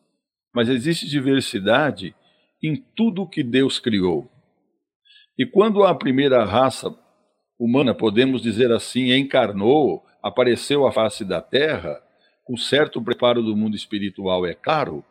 mas 0.55 0.69
existe 0.69 1.07
diversidade 1.09 2.15
em 2.63 2.77
tudo 2.95 3.29
que 3.29 3.43
Deus 3.43 3.79
criou. 3.79 4.31
E 5.39 5.47
quando 5.47 5.85
a 5.85 5.95
primeira 5.95 6.45
raça 6.45 6.95
humana, 7.59 7.95
podemos 7.95 8.43
dizer 8.43 8.73
assim, 8.73 9.13
encarnou, 9.13 10.05
apareceu 10.23 10.87
à 10.87 10.93
face 10.93 11.25
da 11.25 11.41
terra, 11.41 12.01
com 12.45 12.57
certo 12.57 13.01
preparo 13.01 13.43
do 13.43 13.57
mundo 13.57 13.77
espiritual, 13.77 14.47
é 14.47 14.55
claro, 14.55 15.05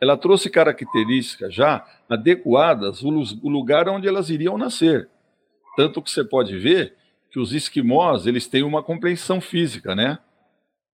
ela 0.00 0.16
trouxe 0.16 0.48
características 0.48 1.52
já 1.52 1.84
adequadas 2.08 3.02
ao 3.04 3.10
lugar 3.10 3.88
onde 3.88 4.06
elas 4.06 4.30
iriam 4.30 4.56
nascer. 4.56 5.08
Tanto 5.76 6.00
que 6.00 6.10
você 6.10 6.24
pode 6.24 6.56
ver 6.56 6.94
que 7.30 7.38
os 7.38 7.52
esquimós, 7.52 8.26
eles 8.26 8.46
têm 8.46 8.62
uma 8.62 8.82
compleição 8.82 9.40
física, 9.40 9.94
né? 9.94 10.18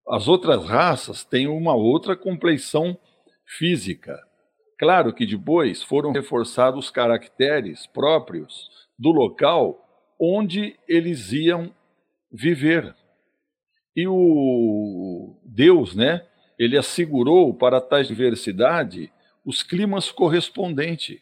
As 0.08 0.28
outras 0.28 0.64
raças 0.64 1.24
têm 1.24 1.46
uma 1.46 1.74
outra 1.74 2.16
compleição 2.16 2.98
física. 3.46 4.18
Claro 4.78 5.12
que 5.12 5.26
depois 5.26 5.82
foram 5.82 6.12
reforçados 6.12 6.86
os 6.86 6.90
caracteres 6.90 7.86
próprios 7.86 8.70
do 8.98 9.10
local 9.10 9.86
onde 10.18 10.76
eles 10.88 11.32
iam 11.32 11.74
viver. 12.32 12.94
E 13.96 14.06
o 14.06 15.38
Deus, 15.44 15.94
né, 15.94 16.26
ele 16.58 16.76
assegurou 16.76 17.54
para 17.54 17.80
tais 17.80 18.06
diversidade 18.06 19.12
os 19.44 19.62
climas 19.62 20.12
correspondentes, 20.12 21.20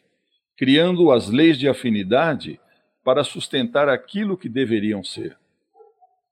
criando 0.57 1.11
as 1.11 1.29
leis 1.29 1.57
de 1.57 1.67
afinidade 1.67 2.59
para 3.03 3.23
sustentar 3.23 3.89
aquilo 3.89 4.37
que 4.37 4.49
deveriam 4.49 5.03
ser. 5.03 5.37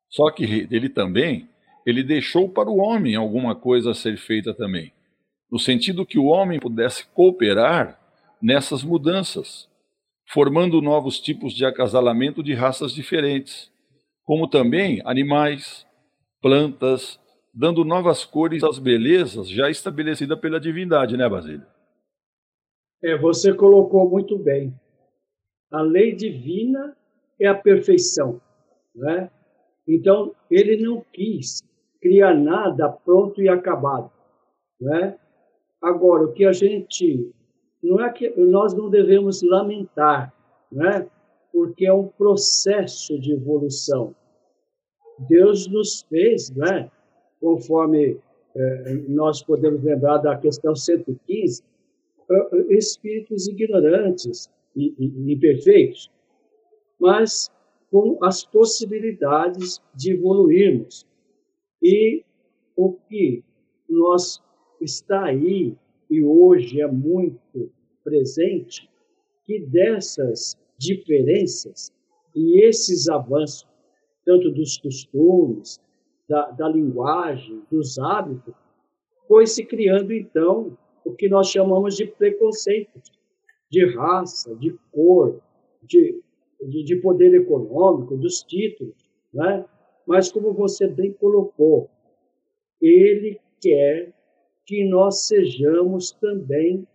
Só 0.10 0.30
que 0.30 0.68
ele 0.70 0.90
também 0.90 1.50
ele 1.88 2.04
deixou 2.04 2.50
para 2.50 2.70
o 2.70 2.80
homem 2.80 3.16
alguma 3.16 3.56
coisa 3.56 3.92
a 3.92 3.94
ser 3.94 4.18
feita 4.18 4.54
também, 4.54 4.92
no 5.50 5.58
sentido 5.58 6.06
que 6.06 6.20
o 6.20 6.26
homem 6.26 6.60
pudesse 6.60 7.08
cooperar 7.14 7.98
nessas 8.42 8.84
mudanças, 8.84 9.70
formando 10.28 10.82
novos 10.82 11.18
tipos 11.18 11.54
de 11.54 11.66
acasalamento 11.66 12.44
de 12.44 12.54
raças 12.54 12.94
diferentes, 12.94 13.72
como 14.26 14.50
também 14.50 15.02
animais, 15.06 15.88
plantas, 16.42 17.18
dando 17.54 17.86
novas 17.86 18.26
cores 18.26 18.66
às 18.66 18.78
belezas 18.80 19.50
já 19.50 19.70
estabelecidas 19.70 20.38
pela 20.42 20.60
divindade, 20.60 21.16
né, 21.16 21.30
Basílio? 21.30 21.66
É, 23.02 23.18
você 23.18 23.54
colocou 23.54 24.10
muito 24.10 24.38
bem. 24.38 24.78
A 25.72 25.82
lei 25.82 26.14
divina 26.14 26.98
é 27.40 27.48
a 27.48 27.56
perfeição, 27.56 28.42
né? 28.94 29.32
Então, 29.88 30.36
ele 30.52 30.76
não 30.84 31.02
quis 31.14 31.66
cria 32.02 32.34
nada 32.34 32.90
pronto 32.90 33.42
e 33.42 33.50
acabado, 33.50 34.12
né? 34.80 35.18
Agora, 35.82 36.26
o 36.26 36.34
que 36.34 36.46
a 36.46 36.52
gente 36.52 37.32
não 37.82 38.04
é 38.04 38.12
que 38.12 38.30
nós 38.38 38.74
não 38.74 38.90
devemos 38.90 39.42
lamentar, 39.42 40.34
né? 40.72 41.08
Porque 41.52 41.86
é 41.86 41.94
um 41.94 42.08
processo 42.08 43.20
de 43.20 43.34
evolução. 43.34 44.16
Deus 45.30 45.68
nos 45.68 46.02
fez, 46.04 46.50
né? 46.52 46.92
Conforme 47.40 48.20
é, 48.56 48.94
nós 49.08 49.44
podemos 49.44 49.84
lembrar 49.84 50.18
da 50.18 50.36
questão 50.36 50.76
115, 50.76 51.64
espíritos 52.70 53.48
ignorantes 53.48 54.50
e, 54.76 54.94
e 54.98 55.34
imperfeitos, 55.34 56.12
mas 57.00 57.50
com 57.92 58.18
as 58.22 58.44
possibilidades 58.44 59.82
de 59.96 60.14
evoluirmos. 60.14 61.06
E 61.82 62.24
o 62.76 62.94
que 62.94 63.44
nós 63.90 64.42
está 64.82 65.26
aí 65.26 65.76
e 66.10 66.24
hoje 66.24 66.82
é 66.82 66.88
muito 66.88 67.72
presente, 68.04 68.90
que 69.44 69.60
dessas 69.60 70.56
diferenças 70.78 71.92
e 72.36 72.64
esses 72.64 73.10
avanços, 73.10 73.68
tanto 74.26 74.52
dos 74.52 74.78
costumes, 74.78 75.80
da, 76.28 76.52
da 76.52 76.70
linguagem, 76.70 77.62
dos 77.72 77.98
hábitos, 77.98 78.54
foi 79.28 79.46
se 79.46 79.66
criando 79.66 80.14
então 80.14 80.78
o 81.04 81.14
que 81.14 81.30
nós 81.30 81.50
chamamos 81.50 81.96
de 81.96 82.06
preconceitos, 82.06 83.12
de 83.70 83.86
raça, 83.96 84.56
de 84.56 84.78
cor, 84.92 85.42
de, 85.84 86.22
de, 86.68 86.84
de 86.84 86.96
poder 86.98 87.34
econômico, 87.34 88.18
dos 88.18 88.42
títulos, 88.44 88.96
né? 89.34 89.66
Mas, 90.08 90.32
como 90.32 90.54
você 90.54 90.88
bem 90.88 91.12
colocou, 91.12 91.90
ele 92.82 93.40
quer 93.60 94.14
que 94.66 94.86
nós 94.86 95.28
sejamos 95.28 96.12
também 96.14 96.88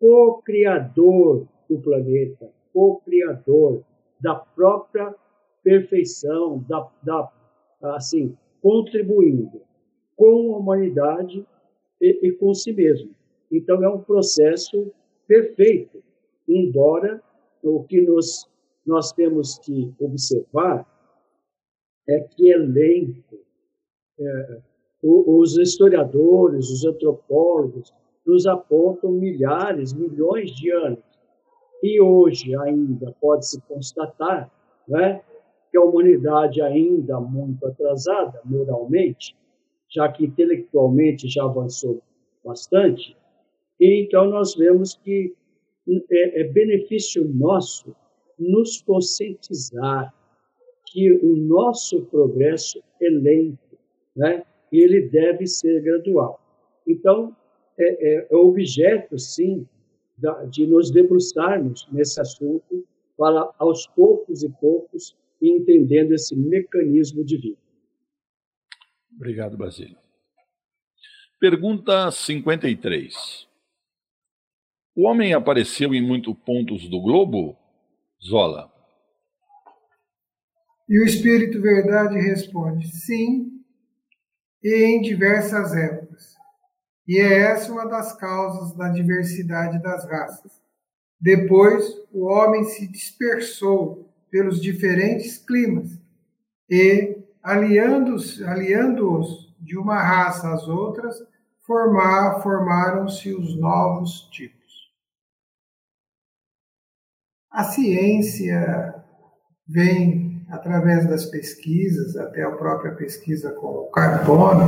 co-criador 0.00 1.46
do 1.68 1.78
planeta, 1.78 2.50
co-criador 2.72 3.84
da 4.20 4.34
própria 4.34 5.14
perfeição, 5.62 6.64
da, 6.68 6.88
da, 7.04 7.32
assim, 7.94 8.36
contribuindo 8.60 9.62
com 10.16 10.54
a 10.54 10.58
humanidade 10.58 11.46
e, 12.00 12.28
e 12.28 12.32
com 12.32 12.52
si 12.54 12.72
mesmo. 12.72 13.14
Então, 13.50 13.84
é 13.84 13.88
um 13.88 14.00
processo 14.00 14.92
perfeito, 15.28 16.02
embora 16.48 17.22
o 17.62 17.84
que 17.84 18.00
nos, 18.00 18.48
nós 18.84 19.12
temos 19.12 19.58
que 19.58 19.94
observar 20.00 20.91
é 22.08 22.20
que 22.20 22.54
lento. 22.56 23.40
É, 24.18 24.60
os 25.04 25.56
historiadores, 25.56 26.70
os 26.70 26.84
antropólogos, 26.84 27.92
nos 28.24 28.46
apontam 28.46 29.10
milhares, 29.10 29.92
milhões 29.92 30.50
de 30.52 30.70
anos. 30.70 31.02
E 31.82 32.00
hoje 32.00 32.54
ainda 32.56 33.12
pode-se 33.20 33.60
constatar 33.62 34.48
né, 34.86 35.20
que 35.70 35.76
a 35.76 35.82
humanidade 35.82 36.62
ainda 36.62 37.18
muito 37.18 37.66
atrasada 37.66 38.40
moralmente, 38.44 39.36
já 39.88 40.08
que 40.08 40.24
intelectualmente 40.24 41.28
já 41.28 41.44
avançou 41.44 42.00
bastante, 42.44 43.16
e 43.80 44.04
então 44.04 44.26
nós 44.26 44.54
vemos 44.54 44.94
que 44.94 45.34
é, 46.10 46.42
é 46.42 46.44
benefício 46.44 47.26
nosso 47.28 47.94
nos 48.38 48.80
conscientizar 48.82 50.14
que 50.92 51.10
o 51.10 51.36
nosso 51.36 52.02
progresso 52.02 52.82
é 53.00 53.08
lento, 53.08 53.78
né? 54.14 54.44
E 54.70 54.78
ele 54.78 55.08
deve 55.08 55.46
ser 55.46 55.80
gradual. 55.82 56.38
Então, 56.86 57.34
é, 57.78 58.16
é, 58.16 58.28
é 58.30 58.36
objeto, 58.36 59.18
sim, 59.18 59.66
de 60.50 60.66
nos 60.66 60.90
debruçarmos 60.90 61.88
nesse 61.90 62.20
assunto 62.20 62.86
para, 63.16 63.50
aos 63.58 63.86
poucos 63.86 64.42
e 64.42 64.50
poucos, 64.60 65.16
entendendo 65.40 66.12
esse 66.12 66.36
mecanismo 66.36 67.24
divino. 67.24 67.56
Obrigado, 69.16 69.56
Basílio. 69.56 69.96
Pergunta 71.40 72.10
53. 72.10 73.48
O 74.94 75.08
homem 75.08 75.32
apareceu 75.32 75.94
em 75.94 76.02
muitos 76.02 76.34
pontos 76.44 76.88
do 76.88 77.00
globo? 77.00 77.56
Zola. 78.22 78.71
E 80.92 81.00
o 81.00 81.06
Espírito 81.06 81.58
Verdade 81.58 82.18
responde: 82.18 82.94
sim, 82.94 83.50
e 84.62 84.84
em 84.84 85.00
diversas 85.00 85.74
épocas. 85.74 86.34
E 87.08 87.18
é 87.18 87.38
essa 87.38 87.72
uma 87.72 87.88
das 87.88 88.14
causas 88.14 88.76
da 88.76 88.90
diversidade 88.90 89.82
das 89.82 90.04
raças. 90.04 90.52
Depois, 91.18 91.82
o 92.12 92.26
homem 92.26 92.64
se 92.64 92.86
dispersou 92.86 94.06
pelos 94.30 94.60
diferentes 94.60 95.38
climas 95.38 95.98
e, 96.68 97.16
aliando-os 97.42 98.42
aliando 98.42 99.18
de 99.58 99.78
uma 99.78 99.96
raça 99.96 100.52
às 100.52 100.68
outras, 100.68 101.16
formar, 101.66 102.42
formaram-se 102.42 103.32
os 103.32 103.58
novos 103.58 104.28
tipos. 104.30 104.92
A 107.50 107.64
ciência 107.64 109.02
vem, 109.66 110.21
através 110.52 111.08
das 111.08 111.24
pesquisas, 111.24 112.14
até 112.14 112.42
a 112.42 112.50
própria 112.50 112.92
pesquisa 112.92 113.50
com 113.52 113.68
o 113.68 113.90
carbono, 113.90 114.66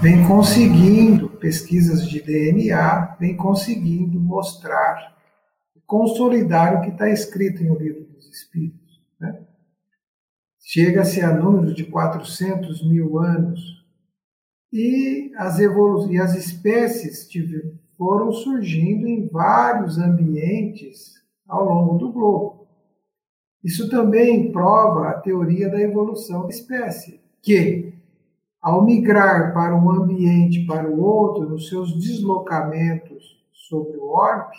vem 0.00 0.24
conseguindo, 0.24 1.28
pesquisas 1.28 2.08
de 2.08 2.22
DNA, 2.22 3.16
vem 3.18 3.36
conseguindo 3.36 4.20
mostrar, 4.20 5.16
consolidar 5.84 6.76
o 6.76 6.82
que 6.82 6.90
está 6.90 7.10
escrito 7.10 7.64
no 7.64 7.76
livro 7.76 8.04
dos 8.04 8.28
Espíritos. 8.28 9.02
Né? 9.18 9.40
Chega-se 10.60 11.20
a 11.20 11.34
números 11.34 11.74
de 11.74 11.82
400 11.82 12.88
mil 12.88 13.18
anos. 13.18 13.84
E 14.72 15.32
as, 15.38 15.58
evolu 15.58 16.12
e 16.12 16.20
as 16.20 16.36
espécies 16.36 17.28
foram 17.98 18.30
surgindo 18.30 19.08
em 19.08 19.26
vários 19.26 19.98
ambientes 19.98 21.14
ao 21.48 21.64
longo 21.64 21.98
do 21.98 22.12
globo. 22.12 22.55
Isso 23.66 23.90
também 23.90 24.52
prova 24.52 25.08
a 25.08 25.18
teoria 25.18 25.68
da 25.68 25.80
evolução 25.80 26.42
da 26.42 26.50
espécie, 26.50 27.20
que, 27.42 27.92
ao 28.62 28.84
migrar 28.84 29.52
para 29.52 29.74
um 29.74 29.90
ambiente 29.90 30.64
para 30.66 30.88
o 30.88 31.02
outro, 31.02 31.48
nos 31.48 31.68
seus 31.68 31.92
deslocamentos 31.98 33.44
sobre 33.52 33.98
o 33.98 34.06
orbe, 34.06 34.56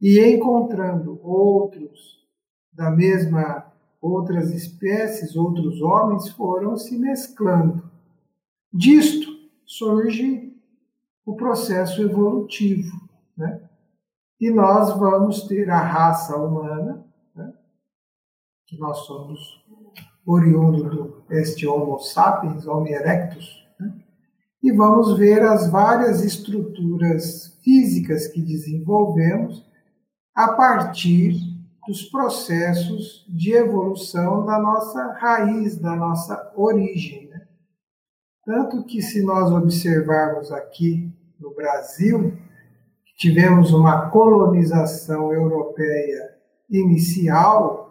e 0.00 0.18
encontrando 0.18 1.20
outros 1.22 2.26
da 2.72 2.90
mesma 2.90 3.72
outras 4.00 4.50
espécies, 4.50 5.36
outros 5.36 5.80
homens 5.80 6.28
foram 6.30 6.76
se 6.76 6.98
mesclando. 6.98 7.88
Disto 8.72 9.30
surge 9.64 10.52
o 11.24 11.36
processo 11.36 12.02
evolutivo, 12.02 12.90
né? 13.36 13.62
E 14.40 14.50
nós 14.50 14.98
vamos 14.98 15.46
ter 15.46 15.70
a 15.70 15.80
raça 15.80 16.36
humana? 16.36 17.11
Que 18.72 18.78
nós 18.78 19.00
somos 19.00 19.62
oriundo 20.26 20.84
do 20.88 21.24
este 21.30 21.66
Homo 21.66 21.98
sapiens, 21.98 22.66
Homo 22.66 22.88
erectus, 22.88 23.46
né? 23.78 23.92
e 24.62 24.72
vamos 24.72 25.18
ver 25.18 25.42
as 25.42 25.70
várias 25.70 26.24
estruturas 26.24 27.58
físicas 27.62 28.28
que 28.28 28.40
desenvolvemos 28.40 29.62
a 30.34 30.54
partir 30.54 31.34
dos 31.86 32.04
processos 32.04 33.26
de 33.28 33.52
evolução 33.52 34.46
da 34.46 34.58
nossa 34.58 35.12
raiz, 35.20 35.76
da 35.78 35.94
nossa 35.94 36.52
origem. 36.56 37.28
Né? 37.28 37.46
Tanto 38.46 38.84
que, 38.84 39.02
se 39.02 39.22
nós 39.22 39.52
observarmos 39.52 40.50
aqui 40.50 41.12
no 41.38 41.54
Brasil, 41.54 42.38
tivemos 43.18 43.72
uma 43.72 44.08
colonização 44.08 45.30
europeia 45.30 46.32
inicial, 46.70 47.81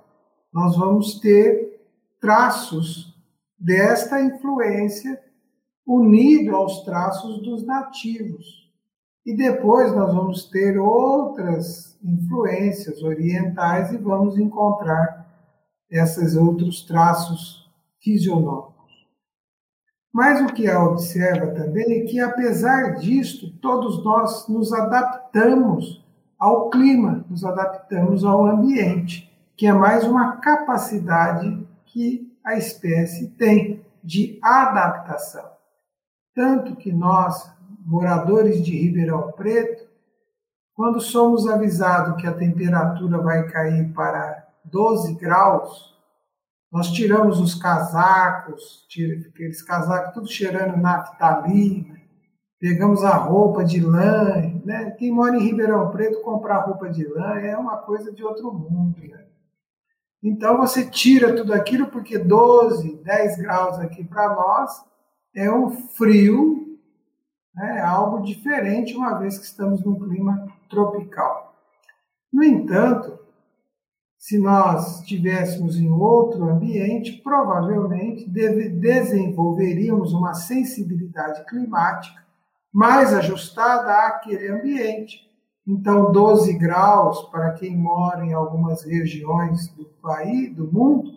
nós 0.54 0.76
vamos 0.78 1.20
ter 1.20 1.80
traços 2.20 3.16
desta 3.58 4.22
influência 4.22 5.22
unido 5.86 6.56
aos 6.56 6.84
traços 6.84 7.42
dos 7.42 7.66
nativos. 7.66 8.70
E 9.26 9.36
depois 9.36 9.94
nós 9.96 10.14
vamos 10.14 10.46
ter 10.46 10.80
outras 10.80 11.98
influências 12.04 13.04
orientais 13.04 13.92
e 13.92 13.98
vamos 13.98 14.38
encontrar 14.38 15.28
esses 15.90 16.36
outros 16.36 16.84
traços 16.84 17.70
fisionômicos. 18.00 18.72
Mas 20.12 20.42
o 20.42 20.54
que 20.54 20.68
a 20.68 20.84
observa 20.84 21.48
também 21.54 22.02
é 22.02 22.06
que, 22.06 22.20
apesar 22.20 22.96
disto, 22.96 23.50
todos 23.60 24.04
nós 24.04 24.48
nos 24.48 24.74
adaptamos 24.74 26.04
ao 26.38 26.70
clima, 26.70 27.24
nos 27.30 27.46
adaptamos 27.46 28.26
ao 28.26 28.46
ambiente, 28.46 29.31
que 29.62 29.68
é 29.68 29.74
mais 29.74 30.04
uma 30.04 30.38
capacidade 30.38 31.68
que 31.86 32.36
a 32.44 32.58
espécie 32.58 33.28
tem 33.38 33.86
de 34.04 34.40
adaptação. 34.42 35.48
Tanto 36.34 36.76
que 36.76 36.92
nós, 36.92 37.48
moradores 37.86 38.66
de 38.66 38.76
Ribeirão 38.76 39.32
Preto, 39.34 39.88
quando 40.74 41.00
somos 41.00 41.48
avisados 41.48 42.20
que 42.20 42.26
a 42.26 42.34
temperatura 42.34 43.20
vai 43.20 43.48
cair 43.52 43.94
para 43.94 44.48
12 44.66 45.14
graus, 45.14 45.96
nós 46.72 46.92
tiramos 46.92 47.40
os 47.40 47.54
casacos, 47.54 48.88
aqueles 49.30 49.62
casacos 49.62 50.12
tudo 50.16 50.28
cheirando 50.28 50.76
naftalina, 50.76 52.02
pegamos 52.60 53.04
a 53.04 53.16
roupa 53.16 53.64
de 53.64 53.80
lã, 53.80 54.42
né? 54.66 54.90
Quem 54.98 55.12
mora 55.12 55.36
em 55.36 55.44
Ribeirão 55.44 55.92
Preto 55.92 56.24
comprar 56.24 56.66
roupa 56.66 56.90
de 56.90 57.08
lã 57.08 57.36
é 57.36 57.56
uma 57.56 57.78
coisa 57.78 58.12
de 58.12 58.24
outro 58.24 58.52
mundo, 58.52 59.00
né? 59.08 59.28
Então 60.24 60.58
você 60.58 60.90
tira 60.90 61.36
tudo 61.36 61.54
aquilo 61.54 61.88
porque 61.88 62.18
12, 62.18 62.98
10 63.04 63.38
graus 63.38 63.80
aqui 63.80 64.04
para 64.04 64.36
nós 64.36 64.86
é 65.34 65.52
um 65.52 65.72
frio, 65.72 66.78
né? 67.56 67.78
é 67.80 67.82
algo 67.82 68.22
diferente 68.22 68.96
uma 68.96 69.18
vez 69.18 69.38
que 69.38 69.46
estamos 69.46 69.84
num 69.84 70.00
clima 70.00 70.48
tropical. 70.70 71.56
No 72.32 72.44
entanto, 72.44 73.20
se 74.22 74.38
nós 74.38 75.00
estivéssemos 75.00 75.78
em 75.78 75.90
outro 75.90 76.44
ambiente, 76.48 77.14
provavelmente 77.24 78.30
desenvolveríamos 78.30 80.14
uma 80.14 80.36
sensibilidade 80.36 81.44
climática 81.46 82.22
mais 82.72 83.14
ajustada 83.16 83.92
àquele 84.08 84.48
ambiente. 84.50 85.31
Então, 85.72 86.12
12 86.12 86.54
graus, 86.58 87.24
para 87.32 87.52
quem 87.52 87.78
mora 87.78 88.26
em 88.26 88.34
algumas 88.34 88.84
regiões 88.84 89.68
do 89.70 89.86
país, 90.02 90.54
do 90.54 90.72
mundo, 90.72 91.14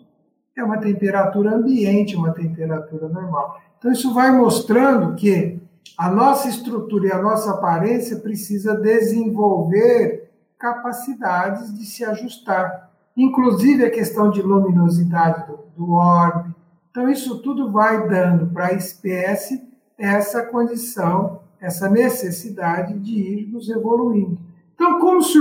é 0.57 0.63
uma 0.63 0.77
temperatura 0.77 1.55
ambiente, 1.55 2.15
uma 2.15 2.31
temperatura 2.31 3.09
normal. 3.09 3.59
Então, 3.77 3.91
isso 3.91 4.13
vai 4.13 4.31
mostrando 4.31 5.15
que 5.15 5.59
a 5.97 6.09
nossa 6.09 6.47
estrutura 6.47 7.07
e 7.07 7.11
a 7.11 7.21
nossa 7.21 7.51
aparência 7.51 8.17
precisa 8.17 8.75
desenvolver 8.75 10.31
capacidades 10.57 11.77
de 11.77 11.85
se 11.85 12.03
ajustar 12.05 12.85
inclusive 13.15 13.85
a 13.85 13.91
questão 13.91 14.29
de 14.29 14.41
luminosidade 14.41 15.47
do, 15.47 15.59
do 15.75 15.93
orbe. 15.93 16.53
Então, 16.91 17.09
isso 17.09 17.39
tudo 17.39 17.71
vai 17.71 18.07
dando 18.07 18.47
para 18.47 18.67
a 18.67 18.73
espécie 18.73 19.63
essa 19.97 20.43
condição, 20.43 21.41
essa 21.59 21.89
necessidade 21.89 22.99
de 22.99 23.17
irmos 23.17 23.69
evoluindo. 23.69 24.37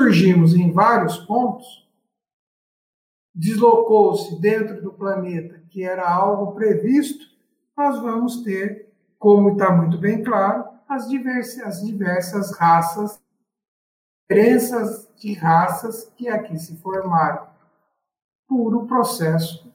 Surgimos 0.05 0.55
em 0.55 0.71
vários 0.71 1.17
pontos, 1.17 1.89
deslocou-se 3.35 4.39
dentro 4.39 4.83
do 4.83 4.93
planeta, 4.93 5.63
que 5.71 5.83
era 5.83 6.07
algo 6.07 6.53
previsto, 6.53 7.25
nós 7.75 7.99
vamos 8.03 8.43
ter, 8.43 8.93
como 9.19 9.53
está 9.53 9.75
muito 9.75 9.97
bem 9.97 10.23
claro, 10.23 10.67
as 10.87 11.09
diversas, 11.09 11.63
as 11.63 11.83
diversas 11.83 12.55
raças, 12.55 13.19
diferenças 14.29 15.09
de 15.17 15.33
raças 15.33 16.13
que 16.15 16.29
aqui 16.29 16.59
se 16.59 16.77
formaram 16.83 17.47
puro 18.47 18.87
processo 18.87 19.73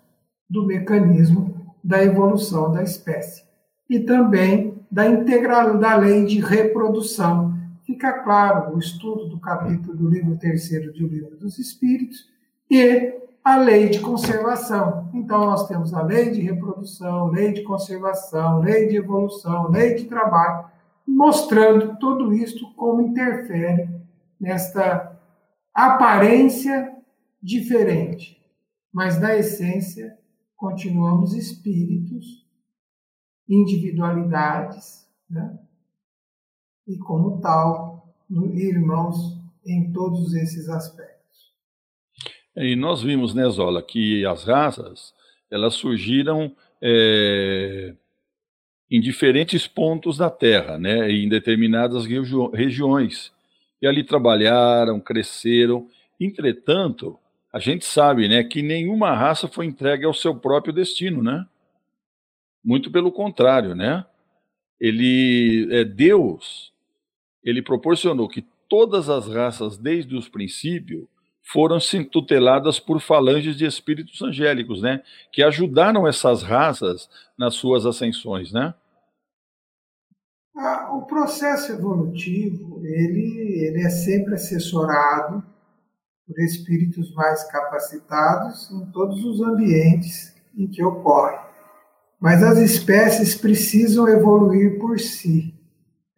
do 0.47 0.63
mecanismo 0.63 1.75
da 1.83 2.03
evolução 2.03 2.71
da 2.71 2.83
espécie 2.83 3.43
e 3.89 3.99
também 3.99 4.79
da 4.91 5.07
integral 5.07 5.79
da 5.79 5.95
lei 5.95 6.23
de 6.23 6.39
reprodução. 6.39 7.58
Fica 7.99 8.23
claro 8.23 8.73
o 8.73 8.79
estudo 8.79 9.27
do 9.27 9.37
capítulo 9.41 9.93
do 9.93 10.07
livro 10.07 10.37
terceiro 10.37 10.93
do 10.93 11.05
livro 11.05 11.35
dos 11.35 11.59
Espíritos 11.59 12.29
e 12.71 13.13
a 13.43 13.57
lei 13.57 13.89
de 13.89 13.99
conservação. 13.99 15.11
Então 15.13 15.39
nós 15.45 15.67
temos 15.67 15.93
a 15.93 16.01
lei 16.01 16.31
de 16.31 16.39
reprodução, 16.39 17.27
lei 17.27 17.51
de 17.51 17.61
conservação, 17.61 18.61
lei 18.61 18.87
de 18.87 18.95
evolução, 18.95 19.67
lei 19.67 19.95
de 19.95 20.05
trabalho, 20.05 20.69
mostrando 21.05 21.97
tudo 21.97 22.33
isso 22.33 22.73
como 22.75 23.01
interfere 23.01 23.89
nesta 24.39 25.19
aparência 25.73 26.95
diferente, 27.43 28.41
mas 28.93 29.19
na 29.19 29.35
essência 29.35 30.17
continuamos 30.55 31.33
espíritos, 31.33 32.47
individualidades, 33.45 35.05
né? 35.29 35.59
e 36.89 36.97
como 36.97 37.39
tal, 37.39 37.88
irmãos 38.29 39.37
em 39.65 39.91
todos 39.91 40.33
esses 40.33 40.69
aspectos. 40.69 41.19
E 42.55 42.75
nós 42.75 43.01
vimos, 43.01 43.33
né, 43.33 43.47
Zola, 43.49 43.81
que 43.81 44.25
as 44.25 44.43
raças 44.43 45.13
elas 45.51 45.73
surgiram 45.73 46.55
é, 46.81 47.95
em 48.89 48.99
diferentes 48.99 49.67
pontos 49.67 50.17
da 50.17 50.29
Terra, 50.29 50.77
né, 50.77 51.11
em 51.11 51.27
determinadas 51.27 52.05
regi 52.05 52.35
regiões. 52.53 53.31
E 53.81 53.87
ali 53.87 54.03
trabalharam, 54.03 54.99
cresceram. 54.99 55.87
Entretanto, 56.19 57.17
a 57.51 57.59
gente 57.59 57.85
sabe 57.85 58.27
né, 58.27 58.43
que 58.43 58.61
nenhuma 58.61 59.15
raça 59.15 59.47
foi 59.47 59.65
entregue 59.65 60.05
ao 60.05 60.13
seu 60.13 60.35
próprio 60.35 60.73
destino, 60.73 61.23
né? 61.23 61.45
Muito 62.63 62.91
pelo 62.91 63.11
contrário, 63.11 63.73
né? 63.73 64.05
Ele, 64.79 65.67
é, 65.71 65.83
Deus, 65.85 66.73
ele 67.43 67.61
proporcionou 67.61 68.27
que 68.27 68.45
todas 68.67 69.09
as 69.09 69.27
raças, 69.27 69.77
desde 69.77 70.15
os 70.15 70.29
princípios, 70.29 71.07
foram 71.51 71.79
se 71.79 72.03
tuteladas 72.03 72.79
por 72.79 73.01
falanges 73.01 73.57
de 73.57 73.65
espíritos 73.65 74.21
angélicos, 74.21 74.81
né? 74.81 75.01
Que 75.31 75.41
ajudaram 75.41 76.07
essas 76.07 76.43
raças 76.43 77.09
nas 77.37 77.55
suas 77.55 77.85
ascensões, 77.85 78.51
né? 78.51 78.73
Ah, 80.55 80.91
o 80.93 81.07
processo 81.07 81.71
evolutivo, 81.71 82.81
ele, 82.85 83.65
ele 83.65 83.81
é 83.81 83.89
sempre 83.89 84.35
assessorado 84.35 85.43
por 86.27 86.39
espíritos 86.39 87.11
mais 87.15 87.43
capacitados 87.45 88.69
em 88.69 88.91
todos 88.91 89.23
os 89.23 89.41
ambientes 89.41 90.35
em 90.55 90.67
que 90.67 90.83
ocorre. 90.83 91.39
Mas 92.19 92.43
as 92.43 92.59
espécies 92.59 93.33
precisam 93.33 94.07
evoluir 94.07 94.77
por 94.77 94.99
si 94.99 95.58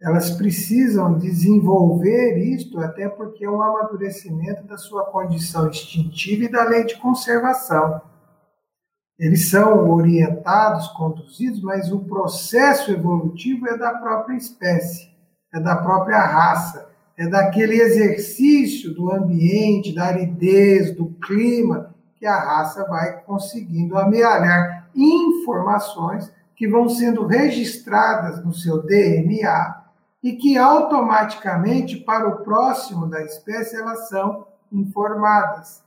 elas 0.02 0.32
precisam 0.32 1.16
desenvolver 1.20 2.36
isto, 2.38 2.80
até 2.80 3.08
porque 3.08 3.46
é 3.46 3.50
um 3.50 3.62
amadurecimento 3.62 4.64
da 4.64 4.76
sua 4.76 5.06
condição 5.06 5.70
instintiva 5.70 6.46
e 6.46 6.52
da 6.52 6.64
lei 6.64 6.86
de 6.86 6.98
conservação. 6.98 8.02
Eles 9.20 9.52
são 9.52 9.92
orientados, 9.92 10.88
conduzidos, 10.88 11.62
mas 11.62 11.92
o 11.92 12.00
processo 12.00 12.90
evolutivo 12.90 13.68
é 13.68 13.78
da 13.78 13.94
própria 13.94 14.36
espécie, 14.36 15.08
é 15.54 15.60
da 15.60 15.76
própria 15.76 16.26
raça, 16.26 16.90
é 17.16 17.28
daquele 17.28 17.80
exercício 17.80 18.96
do 18.96 19.12
ambiente, 19.12 19.94
da 19.94 20.06
aridez, 20.06 20.96
do 20.96 21.10
clima, 21.24 21.94
que 22.18 22.26
a 22.26 22.40
raça 22.40 22.84
vai 22.86 23.22
conseguindo 23.22 23.96
amealhar 23.96 24.90
informações 24.96 26.32
que 26.56 26.68
vão 26.68 26.90
sendo 26.90 27.28
registradas 27.28 28.44
no 28.44 28.52
seu 28.52 28.82
DNA 28.82 29.81
e 30.24 30.34
que 30.34 30.58
automaticamente, 30.58 31.98
para 31.98 32.28
o 32.28 32.44
próximo 32.44 33.08
da 33.08 33.24
espécie, 33.24 33.76
elas 33.76 34.08
são 34.08 34.46
informadas. 34.72 35.84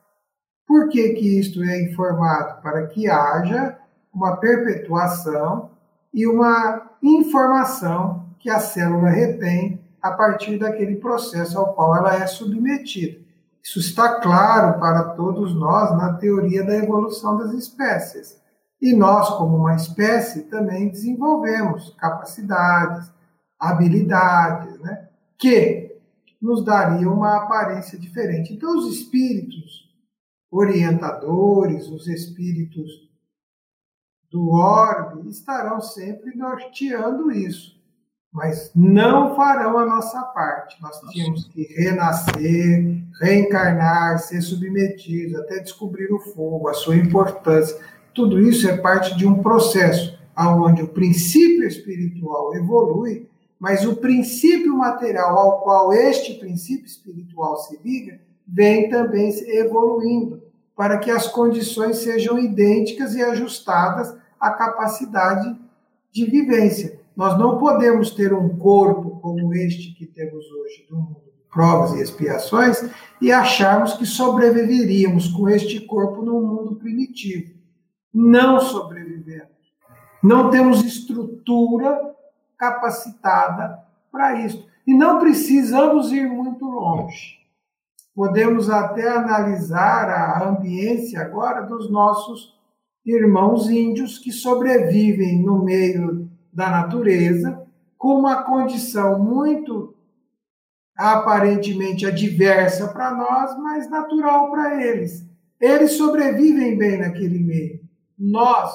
Por 0.66 0.88
que, 0.88 1.11
que 1.11 1.38
isto 1.38 1.62
é 1.62 1.83
informado? 1.83 2.61
Para 2.62 2.87
que 2.87 3.09
haja 3.09 3.79
uma 4.12 4.37
perpetuação 4.37 5.70
e 6.12 6.27
uma 6.27 6.90
informação 7.03 8.25
que 8.38 8.51
a 8.51 8.59
célula 8.59 9.09
retém 9.09 9.81
a 10.01 10.12
partir 10.12 10.59
daquele 10.59 10.97
processo 10.97 11.59
ao 11.59 11.75
qual 11.75 11.97
ela 11.97 12.14
é 12.14 12.27
submetida. 12.27 13.25
Isso 13.62 13.79
está 13.79 14.20
claro 14.20 14.79
para 14.79 15.14
todos 15.14 15.55
nós 15.55 15.97
na 15.97 16.12
teoria 16.14 16.62
da 16.62 16.77
evolução 16.77 17.38
das 17.38 17.53
espécies. 17.53 18.38
E 18.81 18.94
nós, 18.94 19.31
como 19.31 19.57
uma 19.57 19.75
espécie, 19.75 20.42
também 20.42 20.90
desenvolvemos 20.90 21.97
capacidades, 21.99 23.11
habilidades, 23.70 24.79
né? 24.81 25.09
que 25.38 25.92
nos 26.40 26.64
daria 26.64 27.11
uma 27.11 27.37
aparência 27.37 27.98
diferente. 27.98 28.53
Então, 28.53 28.77
os 28.77 28.87
espíritos 28.94 29.85
orientadores, 30.50 31.88
os 31.88 32.07
espíritos 32.07 33.11
do 34.31 34.50
orbe, 34.50 35.29
estarão 35.29 35.81
sempre 35.81 36.37
norteando 36.37 37.31
isso, 37.33 37.81
mas 38.33 38.70
não 38.74 39.35
farão 39.35 39.79
a 39.79 39.87
nossa 39.87 40.20
parte. 40.22 40.81
Nós 40.83 41.00
tínhamos 41.12 41.46
que 41.46 41.62
renascer, 41.62 43.03
reencarnar, 43.20 44.18
ser 44.18 44.42
submetidos, 44.42 45.40
até 45.40 45.61
descobrir 45.61 46.12
o 46.12 46.20
fogo, 46.20 46.68
a 46.68 46.74
sua 46.74 46.96
importância. 46.96 47.79
Tudo 48.12 48.40
isso 48.40 48.68
é 48.68 48.77
parte 48.77 49.16
de 49.16 49.27
um 49.27 49.42
processo 49.42 50.18
onde 50.37 50.83
o 50.83 50.88
princípio 50.88 51.66
espiritual 51.66 52.55
evolui 52.57 53.29
mas 53.59 53.87
o 53.87 53.97
princípio 53.97 54.77
material 54.77 55.38
ao 55.38 55.61
qual 55.62 55.93
este 55.93 56.35
princípio 56.35 56.87
espiritual 56.87 57.57
se 57.57 57.79
liga 57.83 58.21
vem 58.47 58.88
também 58.90 59.31
evoluindo, 59.49 60.43
para 60.77 60.99
que 60.99 61.11
as 61.11 61.29
condições 61.29 61.99
sejam 61.99 62.38
idênticas 62.38 63.14
e 63.14 63.23
ajustadas 63.23 64.14
à 64.40 64.51
capacidade 64.51 65.57
de 66.12 66.27
vivência. 66.27 67.01
Nós 67.17 67.38
não 67.38 67.59
podemos 67.59 68.11
ter 68.11 68.35
um 68.35 68.59
corpo 68.59 69.21
como 69.21 69.55
este 69.55 69.95
que 69.95 70.05
temos 70.05 70.45
hoje, 70.51 70.85
do 70.90 70.97
mundo 70.97 71.23
de 71.25 71.49
provas 71.51 71.95
e 71.95 72.03
expiações, 72.03 72.85
e 73.21 73.31
acharmos 73.31 73.95
que 73.95 74.05
sobreviveríamos 74.05 75.29
com 75.29 75.49
este 75.49 75.81
corpo 75.81 76.23
no 76.23 76.40
mundo 76.40 76.75
primitivo. 76.77 77.55
Não 78.12 78.61
sobrevivemos. 78.61 79.55
Não 80.23 80.51
temos 80.51 80.85
estrutura 80.85 82.13
capacitada 82.59 83.79
para 84.11 84.40
isso. 84.40 84.67
E 84.87 84.95
não 84.95 85.19
precisamos 85.19 86.12
ir 86.12 86.29
muito 86.29 86.64
longe. 86.64 87.38
Podemos 88.14 88.71
até 88.71 89.09
analisar 89.09 90.09
a 90.09 90.49
ambiência 90.49 91.21
agora 91.21 91.62
dos 91.62 91.90
nossos 91.90 92.55
irmãos 93.05 93.69
índios 93.69 94.19
que 94.19 94.31
sobrevivem 94.31 95.43
no 95.43 95.64
meio 95.64 96.31
da 96.53 96.71
natureza 96.71 97.67
com 97.99 98.19
uma 98.19 98.43
condição 98.45 99.19
muito 99.19 99.95
aparentemente 100.97 102.07
adversa 102.07 102.88
para 102.88 103.12
nós, 103.12 103.59
mas 103.59 103.90
natural 103.90 104.51
para 104.51 104.81
eles. 104.81 105.27
Eles 105.61 105.93
sobrevivem 105.93 106.77
bem 106.77 106.99
naquele 106.99 107.38
meio. 107.38 107.81
Nós, 108.17 108.73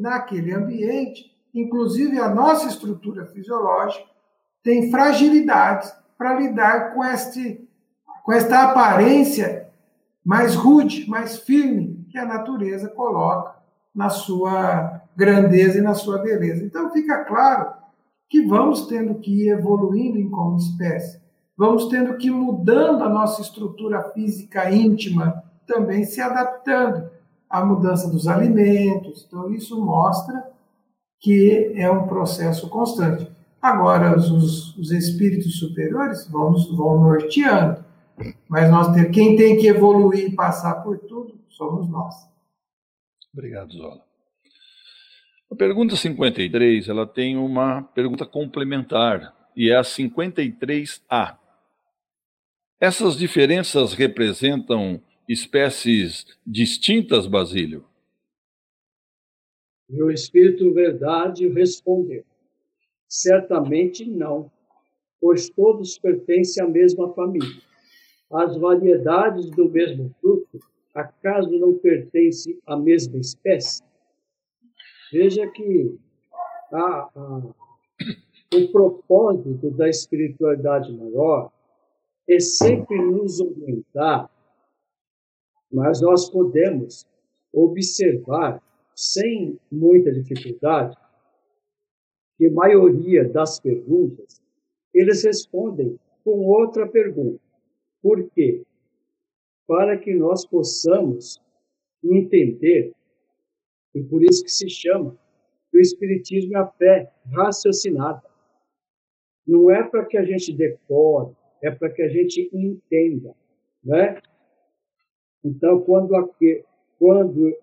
naquele 0.00 0.52
ambiente, 0.52 1.35
inclusive 1.60 2.18
a 2.18 2.28
nossa 2.28 2.68
estrutura 2.68 3.26
fisiológica, 3.26 4.04
tem 4.62 4.90
fragilidades 4.90 5.92
para 6.18 6.38
lidar 6.38 6.92
com, 6.92 7.04
este, 7.04 7.68
com 8.24 8.32
esta 8.32 8.64
aparência 8.64 9.68
mais 10.24 10.54
rude, 10.54 11.08
mais 11.08 11.38
firme 11.38 12.04
que 12.10 12.18
a 12.18 12.24
natureza 12.24 12.88
coloca 12.88 13.54
na 13.94 14.10
sua 14.10 15.02
grandeza 15.16 15.78
e 15.78 15.82
na 15.82 15.94
sua 15.94 16.18
beleza. 16.18 16.64
Então 16.64 16.90
fica 16.90 17.24
claro 17.24 17.72
que 18.28 18.42
vamos 18.42 18.86
tendo 18.86 19.14
que 19.16 19.44
ir 19.44 19.50
evoluindo 19.50 20.18
em 20.18 20.28
como 20.28 20.56
espécie, 20.56 21.20
vamos 21.56 21.86
tendo 21.88 22.16
que 22.16 22.26
ir 22.26 22.32
mudando 22.32 23.04
a 23.04 23.08
nossa 23.08 23.40
estrutura 23.40 24.10
física 24.10 24.70
íntima, 24.70 25.44
também 25.66 26.04
se 26.04 26.20
adaptando 26.20 27.08
à 27.48 27.64
mudança 27.64 28.10
dos 28.10 28.26
alimentos. 28.26 29.24
Então 29.26 29.50
isso 29.52 29.80
mostra 29.80 30.55
que 31.20 31.72
é 31.74 31.90
um 31.90 32.06
processo 32.06 32.68
constante. 32.68 33.28
Agora, 33.60 34.16
os, 34.16 34.76
os 34.76 34.90
espíritos 34.92 35.58
superiores 35.58 36.28
vão, 36.28 36.52
vão 36.76 37.00
norteando, 37.00 37.84
mas 38.48 38.70
nós 38.70 38.88
quem 39.10 39.36
tem 39.36 39.56
que 39.56 39.66
evoluir 39.66 40.26
e 40.26 40.34
passar 40.34 40.82
por 40.82 40.98
tudo 40.98 41.38
somos 41.48 41.88
nós. 41.88 42.14
Obrigado, 43.32 43.72
Zola. 43.72 44.00
A 45.50 45.54
pergunta 45.54 45.96
53, 45.96 46.88
ela 46.88 47.06
tem 47.06 47.36
uma 47.36 47.82
pergunta 47.82 48.26
complementar, 48.26 49.34
e 49.56 49.70
é 49.70 49.76
a 49.76 49.82
53A. 49.82 51.36
Essas 52.80 53.16
diferenças 53.16 53.94
representam 53.94 55.00
espécies 55.28 56.26
distintas, 56.46 57.26
Basílio? 57.26 57.85
E 59.88 60.02
o 60.02 60.10
Espírito 60.10 60.72
Verdade 60.72 61.48
respondeu: 61.48 62.24
Certamente 63.08 64.08
não, 64.08 64.50
pois 65.20 65.48
todos 65.50 65.98
pertencem 65.98 66.62
à 66.62 66.68
mesma 66.68 67.12
família. 67.14 67.62
As 68.30 68.56
variedades 68.56 69.50
do 69.50 69.70
mesmo 69.70 70.14
fruto, 70.20 70.58
acaso 70.94 71.50
não 71.58 71.74
pertencem 71.78 72.58
à 72.66 72.76
mesma 72.76 73.18
espécie? 73.18 73.82
Veja 75.12 75.46
que 75.48 75.96
a, 76.72 77.10
a, 77.14 77.42
o 78.54 78.68
propósito 78.72 79.70
da 79.70 79.88
espiritualidade 79.88 80.92
maior 80.92 81.52
é 82.28 82.40
sempre 82.40 83.00
nos 83.00 83.40
orientar, 83.40 84.28
mas 85.72 86.00
nós 86.00 86.28
podemos 86.28 87.06
observar, 87.52 88.60
sem 88.96 89.60
muita 89.70 90.10
dificuldade, 90.10 90.96
que 92.38 92.46
a 92.46 92.52
maioria 92.52 93.28
das 93.28 93.60
perguntas 93.60 94.42
eles 94.92 95.22
respondem 95.22 95.98
com 96.24 96.46
outra 96.46 96.88
pergunta. 96.88 97.40
Por 98.02 98.30
quê? 98.30 98.64
Para 99.66 99.98
que 99.98 100.14
nós 100.14 100.46
possamos 100.46 101.40
entender, 102.02 102.92
e 103.94 104.02
por 104.02 104.22
isso 104.22 104.42
que 104.42 104.50
se 104.50 104.68
chama 104.70 105.16
que 105.70 105.78
o 105.78 105.80
Espiritismo 105.80 106.56
é 106.56 106.60
a 106.60 106.66
fé 106.66 107.12
raciocinada. 107.32 108.22
Não 109.46 109.70
é 109.70 109.82
para 109.82 110.04
que 110.06 110.16
a 110.16 110.24
gente 110.24 110.52
decore, 110.52 111.34
é 111.62 111.70
para 111.70 111.90
que 111.90 112.02
a 112.02 112.08
gente 112.08 112.48
entenda. 112.52 113.34
Né? 113.84 114.20
Então, 115.44 115.80
quando, 115.82 116.14
aquele, 116.16 116.64
quando 116.98 117.56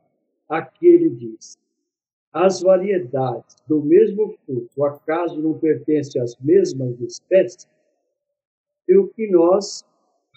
aquele 0.50 1.10
diz 1.10 1.58
as 2.34 2.62
variedades 2.62 3.56
do 3.68 3.80
mesmo 3.84 4.36
fruto, 4.44 4.84
acaso 4.84 5.40
não 5.40 5.54
pertencem 5.60 6.20
às 6.20 6.36
mesmas 6.40 7.00
espécies, 7.00 7.70
é 8.90 8.98
o 8.98 9.08
que 9.08 9.30
nós, 9.30 9.86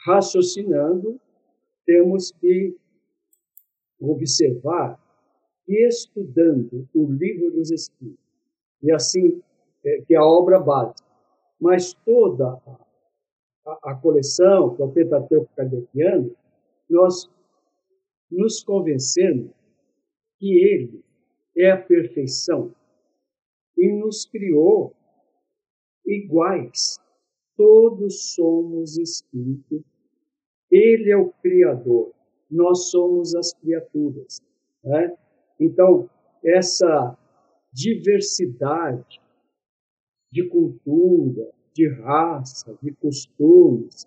raciocinando, 0.04 1.18
temos 1.86 2.32
que 2.32 2.76
observar 3.98 5.00
e 5.66 5.88
estudando 5.88 6.86
o 6.94 7.10
livro 7.10 7.50
dos 7.50 7.70
Espíritos, 7.70 8.20
e 8.82 8.92
assim, 8.92 9.40
é, 9.82 10.02
que 10.02 10.14
é 10.14 10.18
a 10.18 10.24
obra 10.24 10.60
básica, 10.60 11.08
mas 11.58 11.94
toda 12.04 12.60
a, 12.66 12.78
a, 13.66 13.92
a 13.92 13.94
coleção, 13.94 14.76
que 14.76 14.82
é 14.82 14.84
o 14.84 14.92
Pentateuco 14.92 15.48
Kardeciano, 15.56 16.36
nós 16.90 17.28
nos 18.30 18.62
convencemos 18.62 19.55
que 20.38 20.58
ele 20.58 21.04
é 21.56 21.70
a 21.70 21.80
perfeição 21.80 22.74
e 23.76 23.88
nos 23.92 24.26
criou 24.26 24.94
iguais. 26.04 26.98
Todos 27.56 28.34
somos 28.34 28.96
espírito. 28.98 29.84
Ele 30.70 31.10
é 31.10 31.16
o 31.16 31.32
Criador. 31.42 32.12
Nós 32.50 32.90
somos 32.90 33.34
as 33.34 33.52
criaturas. 33.54 34.40
Né? 34.84 35.16
Então, 35.58 36.08
essa 36.44 37.16
diversidade 37.72 39.20
de 40.30 40.48
cultura, 40.48 41.50
de 41.72 41.88
raça, 41.88 42.76
de 42.82 42.92
costumes, 42.92 44.06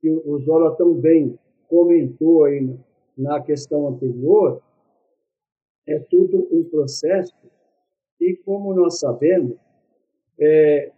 que 0.00 0.10
o 0.10 0.38
Zola 0.40 0.76
também 0.76 1.38
comentou 1.68 2.44
aí 2.44 2.76
na 3.16 3.40
questão 3.40 3.88
anterior, 3.88 4.62
é 5.86 5.98
tudo 5.98 6.48
um 6.50 6.64
processo 6.64 7.34
e, 8.20 8.36
como 8.36 8.72
nós 8.74 8.98
sabemos, 8.98 9.56
é, 10.38 10.92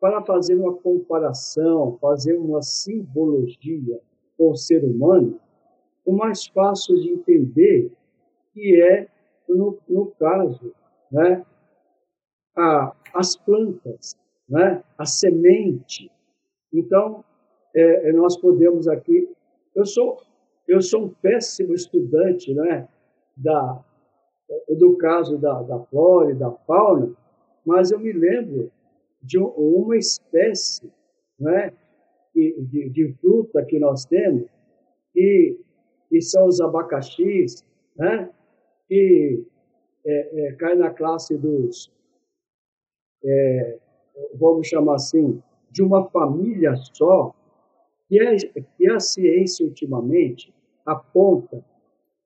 para 0.00 0.22
fazer 0.22 0.54
uma 0.54 0.74
comparação, 0.74 1.98
fazer 2.00 2.34
uma 2.34 2.62
simbologia 2.62 4.00
com 4.36 4.50
o 4.50 4.56
ser 4.56 4.82
humano, 4.82 5.38
o 6.04 6.12
mais 6.12 6.46
fácil 6.46 6.98
de 6.98 7.10
entender 7.10 7.92
que 8.52 8.82
é, 8.82 9.06
no, 9.46 9.78
no 9.88 10.06
caso, 10.12 10.74
né, 11.12 11.44
a, 12.56 12.96
as 13.14 13.36
plantas, 13.36 14.16
né, 14.48 14.82
a 14.96 15.04
semente. 15.04 16.10
Então, 16.72 17.24
é, 17.74 18.08
é, 18.08 18.12
nós 18.12 18.36
podemos 18.36 18.88
aqui. 18.88 19.28
Eu 19.74 19.84
sou, 19.84 20.20
eu 20.66 20.80
sou 20.80 21.04
um 21.04 21.08
péssimo 21.08 21.74
estudante 21.74 22.52
né, 22.54 22.88
da, 23.36 23.84
do 24.76 24.96
caso 24.96 25.38
da, 25.38 25.62
da 25.62 25.80
flora 25.86 26.32
e 26.32 26.34
da 26.34 26.50
fauna, 26.50 27.12
mas 27.64 27.90
eu 27.90 27.98
me 27.98 28.12
lembro 28.12 28.70
de 29.22 29.38
uma 29.38 29.96
espécie 29.96 30.90
né, 31.38 31.72
de, 32.34 32.88
de 32.90 33.12
fruta 33.20 33.64
que 33.64 33.78
nós 33.78 34.04
temos, 34.04 34.48
que, 35.12 35.58
que 36.08 36.20
são 36.20 36.46
os 36.46 36.60
abacaxis, 36.60 37.64
né, 37.96 38.30
que 38.88 39.44
é, 40.04 40.46
é, 40.46 40.52
cai 40.52 40.74
na 40.74 40.90
classe 40.90 41.36
dos, 41.36 41.92
é, 43.22 43.78
vamos 44.34 44.66
chamar 44.66 44.94
assim, 44.94 45.42
de 45.70 45.82
uma 45.82 46.08
família 46.10 46.74
só, 46.92 47.34
que, 48.08 48.20
é, 48.20 48.36
que 48.36 48.90
a 48.90 48.98
ciência 48.98 49.64
ultimamente 49.64 50.52
aponta 50.84 51.64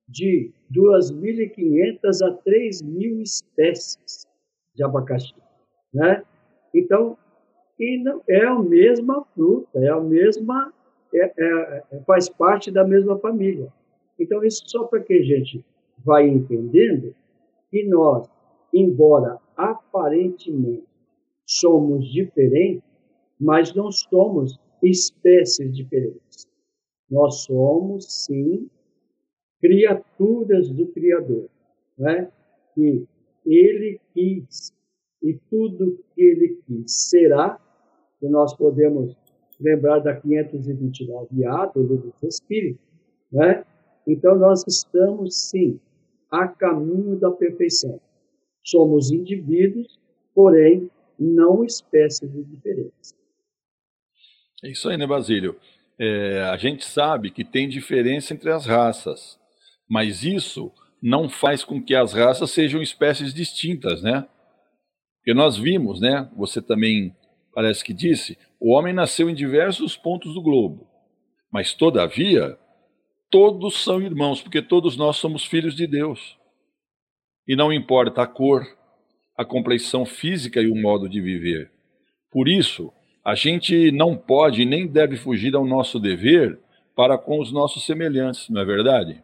de 0.09 0.53
2.500 0.73 2.23
a 2.23 2.43
3.000 2.43 3.23
espécies 3.23 4.27
de 4.75 4.85
abacaxi, 4.85 5.35
né? 5.93 6.23
Então, 6.75 7.17
é 8.29 8.45
a 8.45 8.59
mesma 8.59 9.25
fruta, 9.35 9.79
é 9.79 9.89
a 9.89 10.01
mesma, 10.01 10.73
é, 11.13 11.19
é, 11.19 11.85
é, 11.93 12.01
faz 12.07 12.29
parte 12.29 12.71
da 12.71 12.85
mesma 12.85 13.19
família. 13.19 13.73
Então, 14.19 14.45
isso 14.45 14.63
só 14.67 14.85
para 14.85 15.01
que 15.01 15.15
a 15.15 15.23
gente 15.23 15.65
vai 16.05 16.29
entendendo 16.29 17.15
que 17.71 17.85
nós, 17.85 18.29
embora 18.73 19.39
aparentemente 19.57 20.85
somos 21.47 22.11
diferentes, 22.13 22.83
mas 23.41 23.75
não 23.75 23.91
somos 23.91 24.59
espécies 24.83 25.75
diferentes. 25.75 26.47
Nós 27.11 27.43
somos, 27.43 28.25
sim, 28.25 28.69
criaturas 29.65 30.69
do 30.69 30.87
Criador, 30.89 31.49
né? 31.97 32.31
que 32.75 33.07
ele 33.47 33.99
quis 34.13 34.71
e 35.23 35.39
tudo 35.49 36.05
que 36.15 36.21
ele 36.21 36.61
quis 36.67 37.09
será, 37.09 37.59
que 38.21 38.29
nós 38.29 38.55
podemos 38.55 39.17
lembrar 39.59 40.01
da 40.01 40.21
529A 40.21 41.73
do 41.73 41.81
Livro 41.81 42.13
dos 42.21 42.43
né? 43.33 43.65
Então, 44.07 44.37
nós 44.37 44.63
estamos, 44.69 45.49
sim, 45.49 45.81
a 46.31 46.47
caminho 46.47 47.19
da 47.19 47.31
perfeição. 47.31 47.99
Somos 48.63 49.11
indivíduos, 49.11 49.99
porém, 50.35 50.91
não 51.19 51.65
espécies 51.65 52.31
diferentes. 52.49 53.15
É 54.63 54.69
isso 54.69 54.91
aí, 54.91 54.99
né, 54.99 55.07
Basílio? 55.07 55.57
É, 55.99 56.43
a 56.53 56.57
gente 56.59 56.85
sabe 56.85 57.31
que 57.31 57.45
tem 57.45 57.67
diferença 57.67 58.35
entre 58.35 58.51
as 58.51 58.67
raças. 58.67 59.43
Mas 59.89 60.25
isso 60.25 60.73
não 61.03 61.29
faz 61.29 61.63
com 61.63 61.83
que 61.83 61.95
as 61.95 62.13
raças 62.13 62.51
sejam 62.51 62.81
espécies 62.81 63.35
distintas, 63.35 64.03
né? 64.03 64.27
Porque 65.19 65.35
nós 65.35 65.57
vimos, 65.57 66.01
né? 66.01 66.31
Você 66.37 66.63
também 66.63 67.15
parece 67.55 67.85
que 67.85 67.93
disse, 67.93 68.39
o 68.61 68.73
homem 68.73 68.93
nasceu 68.93 69.29
em 69.29 69.35
diversos 69.35 69.97
pontos 69.97 70.35
do 70.35 70.43
globo, 70.43 70.87
mas 71.53 71.75
todavia 71.75 72.59
todos 73.31 73.83
são 73.83 74.01
irmãos, 74.01 74.41
porque 74.41 74.63
todos 74.63 74.97
nós 74.97 75.17
somos 75.17 75.45
filhos 75.45 75.75
de 75.75 75.87
Deus. 75.87 76.37
E 77.49 77.57
não 77.57 77.73
importa 77.73 78.23
a 78.23 78.27
cor, 78.27 78.65
a 79.37 79.45
compleição 79.45 80.07
física 80.07 80.61
e 80.61 80.71
o 80.71 80.75
modo 80.75 81.09
de 81.09 81.21
viver. 81.21 81.71
Por 82.31 82.49
isso, 82.49 82.93
a 83.25 83.35
gente 83.35 83.91
não 83.91 84.17
pode 84.17 84.65
nem 84.65 84.87
deve 84.87 85.17
fugir 85.17 85.55
ao 85.55 85.67
nosso 85.67 85.99
dever 85.99 86.61
para 86.95 87.17
com 87.19 87.41
os 87.41 87.51
nossos 87.51 87.85
semelhantes, 87.85 88.49
não 88.49 88.61
é 88.61 88.65
verdade? 88.65 89.24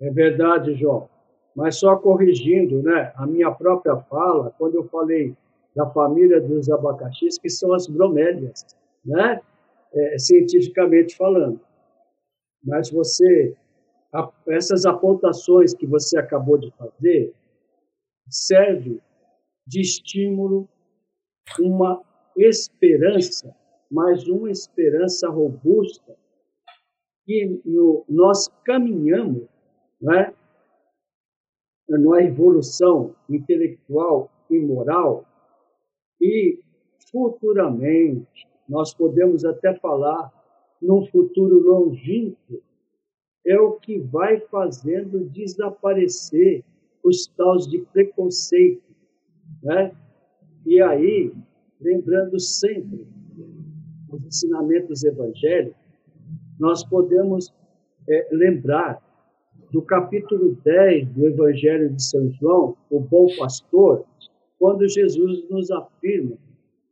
É 0.00 0.10
verdade, 0.10 0.74
João. 0.74 1.08
Mas 1.54 1.76
só 1.76 1.96
corrigindo 1.96 2.82
né, 2.82 3.12
a 3.16 3.26
minha 3.26 3.50
própria 3.50 3.96
fala, 3.96 4.54
quando 4.58 4.76
eu 4.76 4.84
falei 4.84 5.36
da 5.74 5.86
família 5.90 6.40
dos 6.40 6.70
abacaxis, 6.70 7.38
que 7.38 7.48
são 7.48 7.72
as 7.72 7.86
bromélias, 7.86 8.64
né? 9.04 9.40
É, 9.92 10.18
cientificamente 10.18 11.16
falando. 11.16 11.60
Mas 12.62 12.90
você, 12.90 13.56
essas 14.48 14.84
apontações 14.84 15.72
que 15.72 15.86
você 15.86 16.18
acabou 16.18 16.58
de 16.58 16.70
fazer, 16.72 17.32
serve 18.28 19.00
de 19.66 19.80
estímulo, 19.80 20.68
uma 21.58 22.02
esperança, 22.36 23.54
mas 23.90 24.28
uma 24.28 24.50
esperança 24.50 25.28
robusta, 25.28 26.16
que 27.24 27.60
no, 27.64 28.04
nós 28.08 28.48
caminhamos 28.64 29.48
né? 30.00 30.32
numa 31.88 32.22
evolução 32.22 33.14
intelectual 33.28 34.30
e 34.50 34.58
moral, 34.58 35.24
e 36.20 36.60
futuramente 37.10 38.46
nós 38.68 38.92
podemos 38.92 39.44
até 39.44 39.74
falar 39.74 40.30
num 40.80 41.06
futuro 41.06 41.58
longínquo, 41.60 42.62
é 43.46 43.58
o 43.58 43.72
que 43.72 43.98
vai 43.98 44.40
fazendo 44.40 45.24
desaparecer 45.30 46.62
os 47.02 47.26
tais 47.28 47.66
de 47.66 47.78
preconceito, 47.92 48.82
né? 49.62 49.96
E 50.66 50.82
aí, 50.82 51.32
lembrando 51.80 52.38
sempre 52.38 53.06
os 54.10 54.22
ensinamentos 54.26 55.02
evangélicos, 55.02 55.80
nós 56.58 56.84
podemos 56.84 57.54
é, 58.06 58.28
lembrar 58.30 59.02
do 59.70 59.82
capítulo 59.82 60.56
10 60.64 61.08
do 61.08 61.26
Evangelho 61.26 61.92
de 61.92 62.02
São 62.02 62.30
João, 62.32 62.76
o 62.90 63.00
bom 63.00 63.26
pastor, 63.36 64.04
quando 64.58 64.88
Jesus 64.88 65.48
nos 65.50 65.70
afirma 65.70 66.36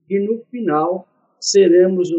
que 0.06 0.18
no 0.20 0.38
final 0.50 1.08
seremos 1.40 2.10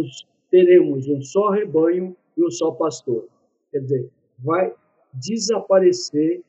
teremos 0.50 1.08
um 1.08 1.22
só 1.22 1.50
rebanho 1.50 2.16
e 2.38 2.44
um 2.44 2.50
só 2.50 2.72
pastor. 2.72 3.28
Quer 3.72 3.80
dizer, 3.80 4.10
vai 4.40 4.74
desaparecer 5.14 6.42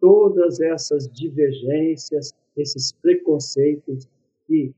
todas 0.00 0.60
essas 0.60 1.08
divergências, 1.08 2.34
esses 2.56 2.92
preconceitos 2.92 4.06
que 4.46 4.72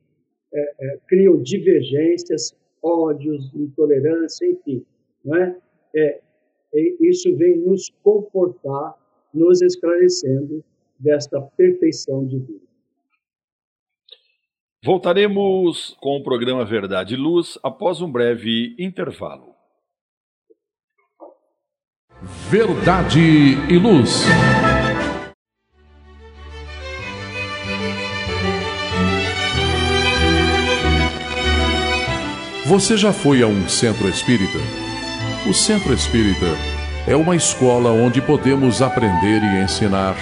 é, 0.52 0.74
é, 0.80 0.98
criam 1.08 1.42
divergências, 1.42 2.54
ódios, 2.82 3.52
intolerância, 3.54 4.46
enfim. 4.46 4.84
Não 5.24 5.36
é? 5.36 5.56
É, 5.94 6.20
isso 7.00 7.34
vem 7.36 7.56
nos 7.58 7.90
comportar, 8.02 8.94
nos 9.32 9.62
esclarecendo 9.62 10.64
desta 10.98 11.40
perfeição 11.40 12.26
de 12.26 12.38
vida. 12.38 12.68
Voltaremos 14.84 15.96
com 16.00 16.16
o 16.16 16.22
programa 16.22 16.64
Verdade 16.64 17.14
e 17.14 17.16
Luz 17.16 17.58
após 17.62 18.00
um 18.00 18.10
breve 18.10 18.76
intervalo. 18.78 19.54
Verdade 22.50 23.20
e 23.70 23.78
Luz. 23.78 24.24
Você 32.66 32.96
já 32.96 33.12
foi 33.12 33.42
a 33.42 33.46
um 33.46 33.68
centro 33.68 34.08
espírita? 34.08 34.87
O 35.48 35.54
centro 35.54 35.94
espírita 35.94 36.58
é 37.06 37.16
uma 37.16 37.34
escola 37.34 37.90
onde 37.90 38.20
podemos 38.20 38.82
aprender 38.82 39.42
e 39.42 39.62
ensinar, 39.62 40.14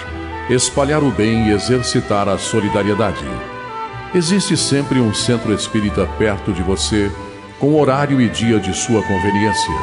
espalhar 0.49 1.03
o 1.03 1.11
bem 1.11 1.49
e 1.49 1.51
exercitar 1.51 2.29
a 2.29 2.39
solidariedade. 2.39 3.25
Existe 4.15 4.57
sempre 4.57 5.01
um 5.01 5.13
centro 5.13 5.53
espírita 5.53 6.07
perto 6.17 6.53
de 6.53 6.63
você, 6.63 7.11
com 7.59 7.75
horário 7.75 8.21
e 8.21 8.29
dia 8.29 8.61
de 8.61 8.73
sua 8.73 9.03
conveniência. 9.03 9.75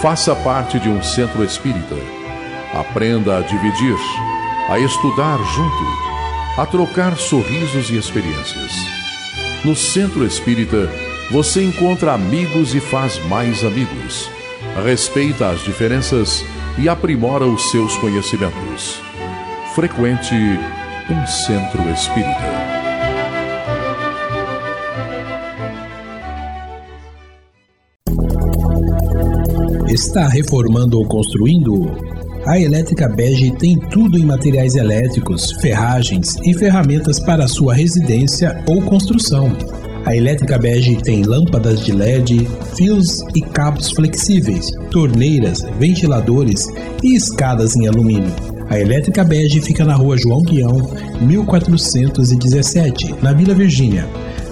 Faça 0.00 0.34
parte 0.34 0.80
de 0.80 0.88
um 0.88 1.02
centro 1.02 1.44
espírita. 1.44 1.96
Aprenda 2.72 3.36
a 3.36 3.40
dividir, 3.42 3.98
a 4.70 4.78
estudar 4.78 5.36
junto, 5.54 6.58
a 6.58 6.64
trocar 6.64 7.18
sorrisos 7.18 7.90
e 7.90 7.98
experiências. 7.98 8.72
No 9.62 9.76
centro 9.76 10.24
espírita, 10.24 10.90
você 11.30 11.62
encontra 11.62 12.14
amigos 12.14 12.74
e 12.74 12.80
faz 12.80 13.22
mais 13.26 13.62
amigos. 13.62 14.32
Respeita 14.82 15.50
as 15.50 15.60
diferenças 15.60 16.44
e 16.76 16.88
aprimora 16.88 17.46
os 17.46 17.70
seus 17.70 17.96
conhecimentos. 17.98 19.00
Frequente 19.74 20.34
um 20.34 21.26
centro 21.26 21.88
espírita. 21.90 22.64
Está 29.88 30.26
reformando 30.28 30.98
ou 30.98 31.06
construindo? 31.06 31.90
A 32.46 32.58
Elétrica 32.58 33.08
Bege 33.08 33.52
tem 33.52 33.78
tudo 33.78 34.18
em 34.18 34.24
materiais 34.24 34.74
elétricos, 34.74 35.52
ferragens 35.60 36.36
e 36.44 36.52
ferramentas 36.52 37.20
para 37.20 37.46
sua 37.46 37.74
residência 37.74 38.62
ou 38.68 38.82
construção. 38.82 39.56
A 40.06 40.14
Elétrica 40.14 40.58
Bege 40.58 40.96
tem 40.96 41.22
lâmpadas 41.22 41.80
de 41.80 41.90
LED, 41.90 42.46
fios 42.76 43.22
e 43.34 43.40
cabos 43.40 43.90
flexíveis, 43.90 44.70
torneiras, 44.90 45.62
ventiladores 45.78 46.66
e 47.02 47.14
escadas 47.14 47.74
em 47.74 47.86
alumínio. 47.86 48.30
A 48.68 48.78
Elétrica 48.78 49.24
Bege 49.24 49.62
fica 49.62 49.82
na 49.84 49.94
rua 49.94 50.18
João 50.18 50.42
Guião, 50.42 50.90
1417, 51.22 53.14
na 53.22 53.32
Vila 53.32 53.54
Virgínia. 53.54 54.06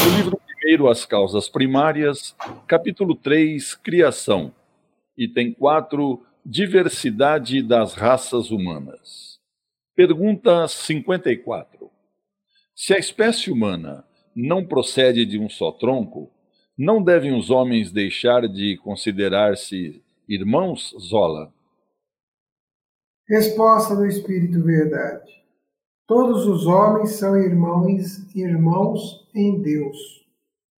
O 0.00 0.04
livro 0.16 0.38
primeiro, 0.64 0.88
As 0.88 1.04
Causas 1.04 1.46
Primárias, 1.46 2.34
capítulo 2.66 3.14
3, 3.14 3.74
Criação, 3.74 4.50
item 5.14 5.52
4, 5.52 6.22
Diversidade 6.42 7.62
das 7.62 7.92
Raças 7.92 8.50
Humanas. 8.50 9.38
Pergunta 9.94 10.66
54. 10.66 11.90
Se 12.74 12.94
a 12.94 12.98
espécie 12.98 13.52
humana 13.52 14.06
não 14.34 14.64
procede 14.64 15.26
de 15.26 15.38
um 15.38 15.50
só 15.50 15.70
tronco, 15.70 16.30
não 16.78 17.02
devem 17.02 17.36
os 17.36 17.50
homens 17.50 17.92
deixar 17.92 18.48
de 18.48 18.78
considerar-se 18.78 20.02
irmãos, 20.26 20.96
Zola? 20.98 21.52
Resposta 23.28 23.94
do 23.94 24.06
Espírito 24.06 24.62
Verdade. 24.62 25.30
Todos 26.06 26.46
os 26.46 26.66
homens 26.66 27.10
são 27.16 27.36
irmãos, 27.36 28.34
irmãos 28.34 29.28
em 29.34 29.60
Deus 29.60 30.23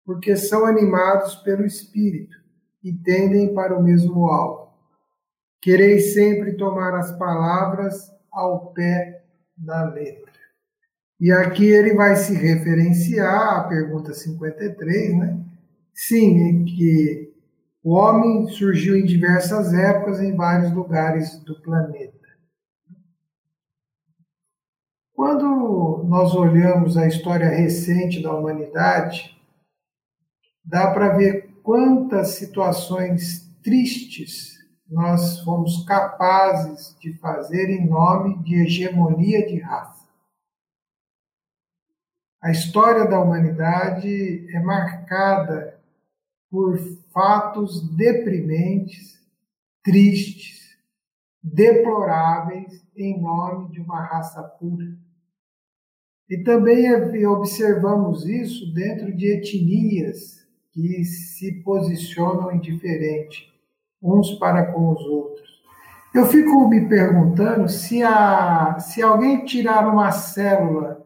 porque 0.07 0.37
são 0.37 0.65
animados 0.65 1.35
pelo 1.35 1.67
Espírito 1.67 2.37
e 2.83 2.93
tendem 2.93 3.53
para 3.53 3.77
o 3.77 3.83
mesmo 3.83 4.29
alvo. 4.29 4.73
Quereis 5.61 6.15
sempre 6.15 6.53
tomar 6.53 6.95
as 6.95 7.11
palavras 7.19 8.09
ao 8.31 8.73
pé 8.73 9.25
da 9.57 9.83
letra. 9.91 10.33
E 11.19 11.33
aqui 11.33 11.67
ele 11.67 11.95
vai 11.95 12.15
se 12.15 12.35
referenciar 12.35 13.59
à 13.59 13.65
pergunta 13.65 14.15
53, 14.15 15.19
né? 15.19 15.45
Sim, 15.93 16.63
é 16.63 16.65
que 16.65 17.35
o 17.83 17.95
homem 17.95 18.47
surgiu 18.49 18.97
em 18.97 19.05
diversas 19.05 19.73
épocas 19.75 20.21
em 20.21 20.37
vários 20.37 20.73
lugares 20.73 21.37
do 21.41 21.61
planeta. 21.63 22.15
Quando 25.15 26.05
nós 26.07 26.35
olhamos 26.35 26.97
a 26.97 27.09
história 27.09 27.49
recente 27.49 28.23
da 28.23 28.37
humanidade, 28.37 29.36
dá 30.67 30.91
para 30.91 31.17
ver 31.17 31.55
quantas 31.63 32.31
situações 32.31 33.49
tristes 33.63 34.57
nós 34.89 35.41
fomos 35.41 35.85
capazes 35.85 36.97
de 37.01 37.13
fazer 37.19 37.71
em 37.71 37.89
nome 37.89 38.43
de 38.43 38.57
hegemonia 38.63 39.47
de 39.47 39.59
raça. 39.59 40.07
A 42.43 42.51
história 42.51 43.07
da 43.07 43.21
humanidade 43.21 44.47
é 44.55 44.61
marcada 44.61 45.81
por 46.51 46.79
fatos 47.13 47.89
deprimentes, 47.97 49.21
tristes, 49.83 50.77
deploráveis 51.43 52.85
em 52.97 53.21
nome 53.21 53.71
de 53.71 53.81
uma 53.81 54.01
raça 54.05 54.43
pura. 54.43 54.97
E 56.29 56.39
também 56.39 57.27
observamos 57.27 58.27
isso 58.29 58.73
dentro 58.73 59.15
de 59.15 59.27
etnias 59.27 60.46
que 60.77 61.05
se 61.07 61.63
posicionam 61.63 62.53
indiferente 62.53 63.51
uns 64.03 64.33
para 64.33 64.71
com 64.71 64.91
os 64.91 65.01
outros. 65.07 65.63
Eu 66.15 66.27
fico 66.27 66.69
me 66.69 66.87
perguntando 66.87 67.67
se, 67.67 68.03
a, 68.03 68.79
se 68.79 69.03
alguém 69.03 69.47
tirar 69.47 69.89
uma 69.89 70.13
célula 70.13 71.03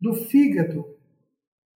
do 0.00 0.14
fígado 0.14 0.86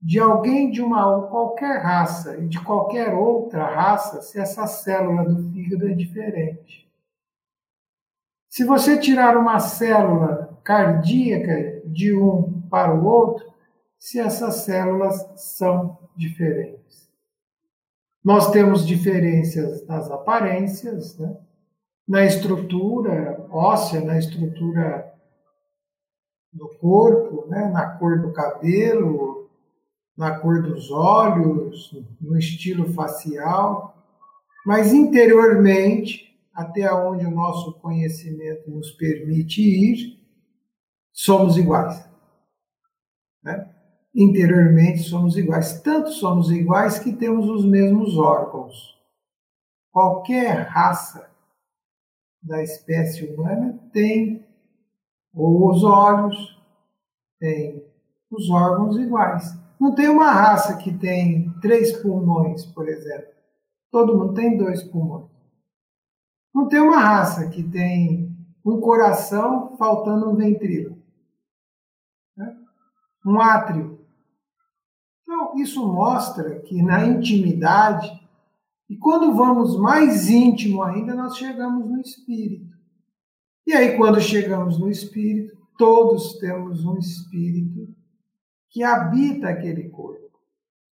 de 0.02 0.18
alguém 0.18 0.70
de 0.70 0.82
uma 0.82 1.26
qualquer 1.28 1.78
raça 1.78 2.36
e 2.36 2.46
de 2.46 2.60
qualquer 2.60 3.14
outra 3.14 3.66
raça, 3.66 4.20
se 4.20 4.38
essa 4.38 4.66
célula 4.66 5.24
do 5.24 5.50
fígado 5.52 5.88
é 5.88 5.94
diferente. 5.94 6.86
Se 8.48 8.64
você 8.64 8.98
tirar 8.98 9.36
uma 9.38 9.58
célula 9.58 10.58
cardíaca 10.62 11.82
de 11.84 12.14
um 12.14 12.62
para 12.70 12.94
o 12.94 13.04
outro, 13.04 13.50
se 13.98 14.18
essas 14.18 14.64
células 14.64 15.26
são 15.36 15.99
diferentes. 16.16 17.10
Nós 18.22 18.50
temos 18.50 18.86
diferenças 18.86 19.86
nas 19.86 20.10
aparências, 20.10 21.18
né? 21.18 21.36
na 22.06 22.24
estrutura 22.24 23.46
óssea, 23.50 24.00
na 24.00 24.18
estrutura 24.18 25.14
do 26.52 26.68
corpo, 26.78 27.46
né? 27.48 27.68
na 27.68 27.96
cor 27.96 28.20
do 28.20 28.32
cabelo, 28.32 29.48
na 30.16 30.38
cor 30.38 30.62
dos 30.62 30.90
olhos, 30.90 31.96
no 32.20 32.36
estilo 32.36 32.92
facial. 32.92 33.96
Mas 34.66 34.92
interiormente, 34.92 36.38
até 36.52 36.92
onde 36.92 37.24
o 37.24 37.30
nosso 37.30 37.72
conhecimento 37.80 38.70
nos 38.70 38.90
permite 38.90 39.62
ir, 39.62 40.20
somos 41.10 41.56
iguais. 41.56 42.06
Né? 43.42 43.74
Interiormente 44.14 45.02
somos 45.02 45.36
iguais. 45.36 45.80
Tanto 45.80 46.10
somos 46.10 46.50
iguais 46.50 46.98
que 46.98 47.12
temos 47.12 47.48
os 47.48 47.64
mesmos 47.64 48.16
órgãos. 48.18 48.98
Qualquer 49.92 50.66
raça 50.66 51.30
da 52.42 52.62
espécie 52.62 53.24
humana 53.24 53.78
tem 53.92 54.44
os 55.34 55.84
olhos, 55.84 56.58
tem 57.38 57.84
os 58.30 58.50
órgãos 58.50 58.96
iguais. 58.96 59.58
Não 59.80 59.94
tem 59.94 60.08
uma 60.08 60.30
raça 60.30 60.76
que 60.76 60.92
tem 60.92 61.52
três 61.60 61.92
pulmões, 62.00 62.66
por 62.66 62.88
exemplo. 62.88 63.32
Todo 63.90 64.16
mundo 64.16 64.34
tem 64.34 64.56
dois 64.56 64.82
pulmões. 64.82 65.30
Não 66.54 66.68
tem 66.68 66.80
uma 66.80 66.98
raça 66.98 67.48
que 67.48 67.62
tem 67.62 68.36
um 68.64 68.80
coração 68.80 69.76
faltando 69.76 70.30
um 70.30 70.36
ventríloco. 70.36 70.98
Né? 72.36 72.56
Um 73.24 73.40
átrio. 73.40 73.99
Isso 75.56 75.86
mostra 75.86 76.60
que 76.60 76.82
na 76.82 77.06
intimidade, 77.06 78.20
e 78.88 78.96
quando 78.96 79.34
vamos 79.34 79.78
mais 79.78 80.28
íntimo 80.28 80.82
ainda, 80.82 81.14
nós 81.14 81.36
chegamos 81.36 81.88
no 81.88 82.00
espírito. 82.00 82.76
E 83.66 83.72
aí, 83.72 83.96
quando 83.96 84.20
chegamos 84.20 84.78
no 84.78 84.90
espírito, 84.90 85.56
todos 85.78 86.38
temos 86.38 86.84
um 86.84 86.98
espírito 86.98 87.94
que 88.68 88.82
habita 88.82 89.48
aquele 89.48 89.88
corpo. 89.88 90.30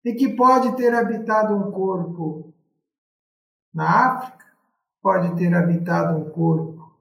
E 0.05 0.14
que 0.14 0.30
pode 0.30 0.76
ter 0.78 0.93
habitado 0.93 1.53
um 1.53 1.72
corpo 1.72 2.53
na 3.74 4.08
África, 4.08 4.45
pode 5.01 5.36
ter 5.36 5.53
habitado 5.53 6.18
um 6.18 6.30
corpo 6.30 6.95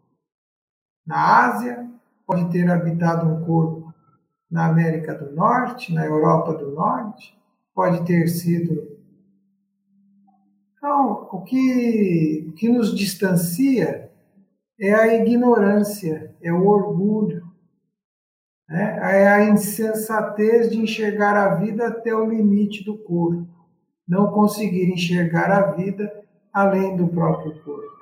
na 1.07 1.46
Ásia, 1.46 1.88
pode 2.26 2.50
ter 2.50 2.68
habitado 2.68 3.28
um 3.28 3.44
corpo 3.44 3.94
na 4.50 4.66
América 4.66 5.14
do 5.14 5.32
Norte, 5.32 5.92
na 5.92 6.04
Europa 6.04 6.54
do 6.54 6.72
Norte, 6.72 7.38
pode 7.77 8.07
ter 8.07 8.27
sido. 8.29 8.97
Então, 10.79 11.29
o 11.31 11.43
que, 11.43 12.47
o 12.49 12.53
que 12.53 12.70
nos 12.70 12.97
distancia 12.97 14.11
é 14.81 14.95
a 14.95 15.14
ignorância, 15.14 16.35
é 16.43 16.51
o 16.51 16.66
orgulho, 16.66 17.45
né? 18.66 18.99
é 19.03 19.29
a 19.29 19.51
insensatez 19.51 20.70
de 20.70 20.79
enxergar 20.79 21.37
a 21.37 21.57
vida 21.57 21.89
até 21.89 22.14
o 22.14 22.24
limite 22.24 22.83
do 22.83 22.97
corpo, 22.97 23.47
não 24.09 24.33
conseguir 24.33 24.91
enxergar 24.91 25.51
a 25.51 25.72
vida 25.72 26.11
além 26.53 26.97
do 26.97 27.07
próprio 27.09 27.62
corpo. 27.62 27.97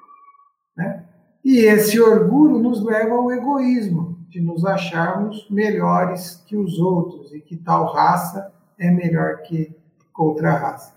Né? 0.77 1.05
E 1.45 1.59
esse 1.59 2.01
orgulho 2.01 2.59
nos 2.61 2.83
leva 2.83 3.14
ao 3.14 3.33
egoísmo, 3.33 4.14
de 4.29 4.41
nos 4.41 4.64
acharmos 4.64 5.49
melhores 5.51 6.43
que 6.47 6.57
os 6.57 6.79
outros 6.79 7.33
e 7.33 7.41
que 7.41 7.57
tal 7.57 7.93
raça 7.93 8.53
é 8.79 8.91
melhor 8.91 9.43
que 9.43 9.75
outra 10.16 10.53
raça. 10.53 10.95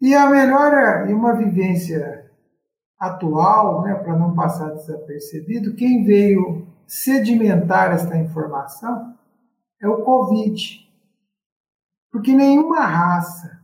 E 0.00 0.14
a 0.14 0.28
melhor 0.28 1.08
e 1.08 1.14
uma 1.14 1.34
vivência 1.34 2.30
atual, 2.98 3.82
né, 3.82 3.94
para 3.94 4.16
não 4.16 4.34
passar 4.34 4.70
desapercebido, 4.70 5.74
quem 5.74 6.04
veio 6.04 6.66
sedimentar 6.86 7.92
esta 7.92 8.16
informação 8.16 9.16
é 9.80 9.88
o 9.88 10.02
Covid. 10.02 10.88
Porque 12.10 12.32
nenhuma 12.32 12.84
raça, 12.84 13.62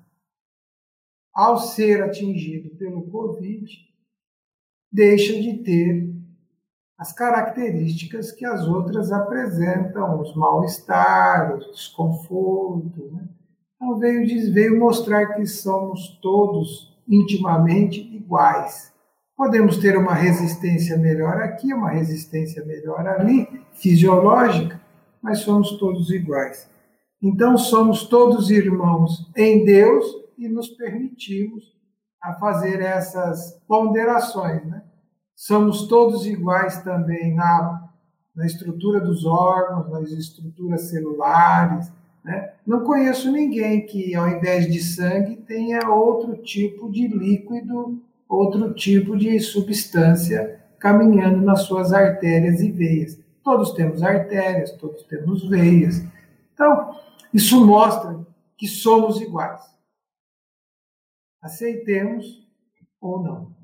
ao 1.33 1.59
ser 1.59 2.03
atingido 2.03 2.71
pelo 2.77 3.11
Covid, 3.11 3.71
deixa 4.91 5.35
de 5.35 5.59
ter 5.59 6.08
as 6.99 7.13
características 7.13 8.33
que 8.33 8.45
as 8.45 8.67
outras 8.67 9.13
apresentam, 9.13 10.21
os 10.21 10.35
mal-estar, 10.35 11.55
o 11.55 11.71
desconforto. 11.71 13.11
Né? 13.13 13.29
Então 13.77 13.99
veio, 13.99 14.53
veio 14.53 14.79
mostrar 14.79 15.35
que 15.35 15.47
somos 15.47 16.19
todos 16.21 16.99
intimamente 17.09 18.01
iguais. 18.01 18.93
Podemos 19.37 19.77
ter 19.79 19.97
uma 19.97 20.13
resistência 20.13 20.97
melhor 20.99 21.41
aqui, 21.41 21.73
uma 21.73 21.91
resistência 21.91 22.65
melhor 22.67 23.07
ali, 23.07 23.49
fisiológica, 23.73 24.81
mas 25.23 25.39
somos 25.39 25.79
todos 25.79 26.11
iguais. 26.11 26.69
Então 27.23 27.57
somos 27.57 28.09
todos 28.09 28.51
irmãos 28.51 29.31
em 29.37 29.65
Deus 29.65 30.05
e 30.37 30.49
nos 30.49 30.69
permitimos 30.69 31.77
a 32.21 32.35
fazer 32.35 32.81
essas 32.81 33.61
ponderações, 33.69 34.65
né? 34.67 34.78
Somos 35.39 35.87
todos 35.87 36.27
iguais 36.27 36.83
também 36.83 37.33
na, 37.33 37.89
na 38.35 38.45
estrutura 38.45 39.01
dos 39.01 39.25
órgãos, 39.25 39.89
nas 39.89 40.11
estruturas 40.11 40.89
celulares, 40.89 41.93
né? 42.25 42.55
Não 42.67 42.81
conheço 42.81 43.31
ninguém 43.31 43.87
que, 43.87 44.17
ao 44.17 44.29
invés 44.29 44.67
de 44.67 44.83
sangue, 44.83 45.37
tenha 45.37 45.89
outro 45.89 46.37
tipo 46.43 46.91
de 46.91 47.07
líquido 47.07 48.03
outro 48.29 48.75
tipo 48.75 49.17
de 49.17 49.39
substância 49.39 50.61
caminhando 50.79 51.41
nas 51.41 51.63
suas 51.63 51.93
artérias 51.93 52.61
e 52.61 52.71
veias. 52.71 53.19
Todos 53.45 53.73
temos 53.73 54.03
artérias, 54.03 54.73
todos 54.73 55.05
temos 55.05 55.49
veias. 55.49 56.05
Então, 56.53 57.01
isso 57.33 57.65
mostra 57.65 58.19
que 58.57 58.67
somos 58.67 59.21
iguais. 59.21 59.63
Aceitemos 61.41 62.45
ou 63.01 63.23
não. 63.23 63.58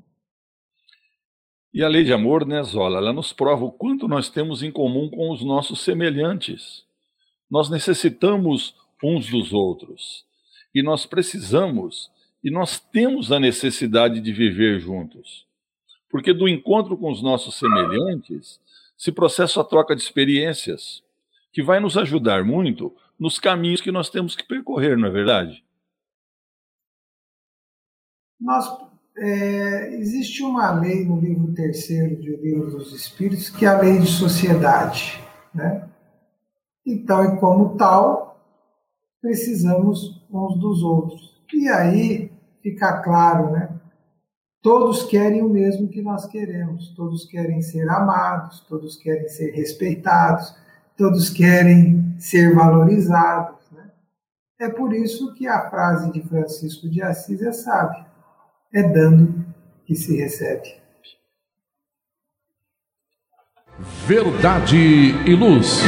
E 1.75 1.83
a 1.83 1.89
lei 1.89 2.05
de 2.05 2.13
amor, 2.13 2.45
né, 2.45 2.63
Zola, 2.63 2.99
ela 2.99 3.11
nos 3.11 3.33
prova 3.33 3.65
o 3.65 3.71
quanto 3.71 4.07
nós 4.07 4.29
temos 4.29 4.63
em 4.63 4.71
comum 4.71 5.09
com 5.09 5.29
os 5.29 5.43
nossos 5.43 5.81
semelhantes. 5.81 6.85
Nós 7.51 7.69
necessitamos 7.69 8.73
uns 9.03 9.29
dos 9.29 9.51
outros. 9.51 10.25
E 10.73 10.81
nós 10.81 11.05
precisamos 11.05 12.09
e 12.41 12.49
nós 12.49 12.79
temos 12.79 13.29
a 13.29 13.41
necessidade 13.41 14.21
de 14.21 14.31
viver 14.31 14.79
juntos. 14.79 15.45
Porque 16.09 16.31
do 16.31 16.47
encontro 16.47 16.95
com 16.95 17.11
os 17.11 17.21
nossos 17.21 17.55
semelhantes 17.55 18.61
se 18.97 19.11
processa 19.11 19.59
a 19.59 19.65
troca 19.65 19.97
de 19.97 20.01
experiências, 20.01 21.03
que 21.51 21.61
vai 21.61 21.81
nos 21.81 21.97
ajudar 21.97 22.45
muito 22.45 22.95
nos 23.19 23.37
caminhos 23.37 23.81
que 23.81 23.91
nós 23.91 24.09
temos 24.09 24.33
que 24.33 24.45
percorrer, 24.45 24.97
não 24.97 25.09
é 25.09 25.11
verdade? 25.11 25.61
Nós, 28.39 28.65
é, 29.17 29.95
existe 29.95 30.43
uma 30.43 30.71
lei 30.71 31.05
no 31.05 31.19
livro 31.19 31.53
terceiro 31.53 32.15
de 32.17 32.31
O 32.31 32.41
Livro 32.41 32.71
dos 32.71 32.93
Espíritos, 32.93 33.49
que 33.49 33.65
é 33.65 33.69
a 33.69 33.79
lei 33.79 33.99
de 33.99 34.07
sociedade. 34.07 35.21
Né? 35.53 35.87
Então, 36.85 37.23
e 37.25 37.39
como 37.39 37.75
tal, 37.77 38.39
precisamos 39.21 40.23
uns 40.29 40.59
dos 40.59 40.83
outros. 40.83 41.41
E 41.53 41.69
aí, 41.69 42.31
ficar 42.61 43.01
claro, 43.01 43.51
né? 43.51 43.69
Todos 44.61 45.03
querem 45.03 45.43
o 45.43 45.49
mesmo 45.49 45.87
que 45.87 46.01
nós 46.01 46.25
queremos, 46.25 46.89
todos 46.95 47.25
querem 47.25 47.61
ser 47.61 47.87
amados, 47.87 48.61
todos 48.61 48.95
querem 48.97 49.27
ser 49.29 49.51
respeitados, 49.51 50.55
todos 50.97 51.29
querem 51.29 52.15
ser 52.17 52.55
valorizados. 52.55 53.59
Né? 53.71 53.91
É 54.59 54.67
por 54.67 54.91
isso 54.91 55.35
que 55.35 55.47
a 55.47 55.69
frase 55.69 56.11
de 56.11 56.21
Francisco 56.27 56.89
de 56.89 57.01
Assis 57.03 57.43
é 57.43 57.51
sábia: 57.51 58.07
é 58.73 58.83
dando 58.83 59.45
que 59.85 59.95
se 59.95 60.17
recebe. 60.17 60.75
Verdade 64.07 64.77
e 64.77 65.35
luz. 65.35 65.81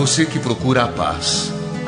você 0.00 0.24
que 0.24 0.38
procura 0.38 0.84
a 0.84 0.88
paz, 0.88 1.52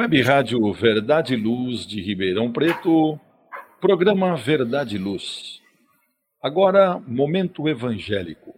Web 0.00 0.22
Rádio 0.22 0.72
Verdade 0.72 1.36
Luz 1.36 1.86
de 1.86 2.00
Ribeirão 2.00 2.50
Preto, 2.50 3.20
programa 3.82 4.34
Verdade 4.34 4.96
Luz. 4.96 5.60
Agora, 6.42 6.98
Momento 7.06 7.68
Evangélico. 7.68 8.54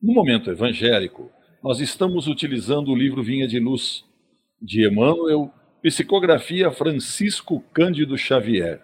No 0.00 0.14
Momento 0.14 0.48
Evangélico, 0.48 1.28
nós 1.60 1.80
estamos 1.80 2.28
utilizando 2.28 2.92
o 2.92 2.94
livro 2.94 3.20
Vinha 3.20 3.48
de 3.48 3.58
Luz, 3.58 4.04
de 4.62 4.86
Emmanuel, 4.86 5.52
psicografia 5.82 6.70
Francisco 6.70 7.64
Cândido 7.72 8.16
Xavier. 8.16 8.80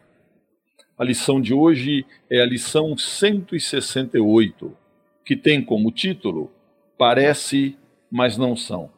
A 0.99 1.05
lição 1.05 1.41
de 1.41 1.55
hoje 1.55 2.05
é 2.29 2.43
a 2.43 2.47
lição 2.47 2.99
168, 2.99 4.77
que 5.25 5.37
tem 5.37 5.65
como 5.65 5.93
título 5.93 6.51
Parece, 6.99 7.77
mas 8.11 8.37
não 8.37 8.57
são. 8.57 8.91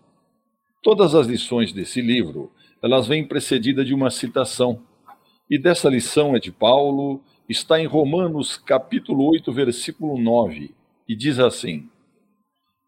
Todas 0.82 1.14
as 1.14 1.26
lições 1.26 1.70
desse 1.70 2.00
livro 2.00 2.50
elas 2.82 3.06
vêm 3.06 3.26
precedidas 3.26 3.86
de 3.86 3.94
uma 3.94 4.10
citação. 4.10 4.82
E 5.50 5.58
dessa 5.58 5.88
lição 5.88 6.36
é 6.36 6.38
de 6.38 6.52
Paulo, 6.52 7.22
está 7.48 7.80
em 7.80 7.86
Romanos 7.86 8.56
capítulo 8.56 9.24
8, 9.30 9.52
versículo 9.52 10.20
9, 10.20 10.74
e 11.08 11.16
diz 11.16 11.38
assim: 11.38 11.88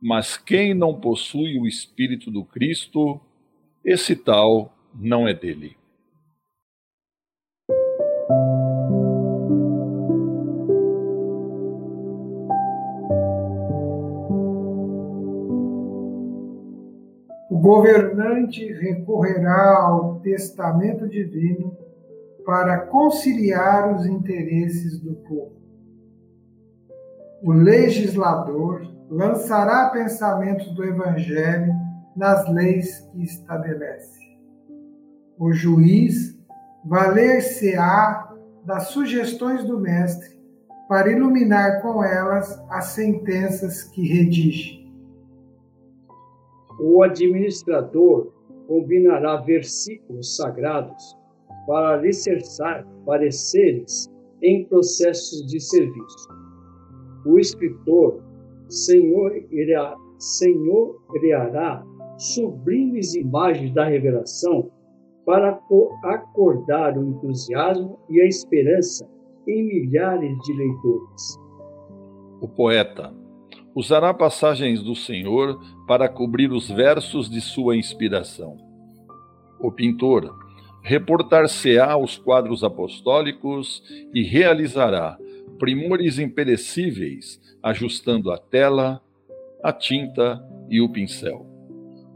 Mas 0.01 0.37
quem 0.37 0.75
não 0.75 0.95
possui 0.95 1.59
o 1.59 1.67
Espírito 1.67 2.31
do 2.31 2.45
Cristo, 2.45 3.21
esse 3.85 4.15
tal 4.15 4.73
não 4.95 5.27
é 5.27 5.33
dele. 5.33 5.80
Governante 17.61 18.73
recorrerá 18.73 19.83
ao 19.83 20.19
testamento 20.21 21.07
divino 21.09 21.77
para 22.45 22.87
conciliar 22.87 23.95
os 23.95 24.07
interesses 24.07 24.99
do 24.99 25.15
povo. 25.17 25.61
O 27.43 27.53
legislador 27.53 28.83
lançará 29.11 29.91
pensamentos 29.91 30.75
do 30.75 30.85
Evangelho 30.85 31.73
nas 32.17 32.49
leis 32.49 33.01
que 33.13 33.23
estabelece. 33.23 34.21
O 35.39 35.53
juiz 35.53 36.39
valer-se-á 36.85 38.35
das 38.65 38.89
sugestões 38.89 39.65
do 39.65 39.79
Mestre 39.79 40.39
para 40.89 41.11
iluminar 41.11 41.83
com 41.83 42.03
elas 42.03 42.59
as 42.71 42.87
sentenças 42.87 43.85
que 43.85 44.07
redige 44.07 44.80
o 46.81 47.03
administrador 47.03 48.33
combinará 48.67 49.37
versículos 49.37 50.37
sagrados 50.37 51.17
para 51.67 51.95
alicerçar 51.95 52.87
pareceres 53.05 54.09
em 54.43 54.65
processos 54.65 55.47
de 55.47 55.61
serviço. 55.61 56.29
O 57.27 57.39
escritor 57.39 58.23
senhoreará, 58.69 59.95
senhoreará 60.19 61.85
sublimes 62.17 63.15
imagens 63.15 63.73
da 63.75 63.85
revelação 63.85 64.71
para 65.27 65.61
acordar 66.05 66.97
o 66.97 67.05
entusiasmo 67.05 67.99
e 68.09 68.21
a 68.21 68.27
esperança 68.27 69.07
em 69.47 69.67
milhares 69.67 70.37
de 70.45 70.53
leitores. 70.55 71.39
O 72.41 72.49
poeta 72.49 73.15
usará 73.75 74.13
passagens 74.15 74.83
do 74.83 74.95
Senhor 74.95 75.61
para 75.91 76.09
cobrir 76.09 76.53
os 76.53 76.71
versos 76.71 77.29
de 77.29 77.41
sua 77.41 77.77
inspiração. 77.77 78.57
O 79.59 79.73
pintor 79.73 80.33
reportar-se-á 80.85 81.91
aos 81.91 82.17
quadros 82.17 82.63
apostólicos 82.63 83.83
e 84.15 84.23
realizará 84.23 85.19
primores 85.59 86.21
imperecíveis, 86.21 87.41
ajustando 87.61 88.31
a 88.31 88.39
tela, 88.39 89.03
a 89.65 89.73
tinta 89.73 90.41
e 90.69 90.81
o 90.81 90.89
pincel. 90.89 91.45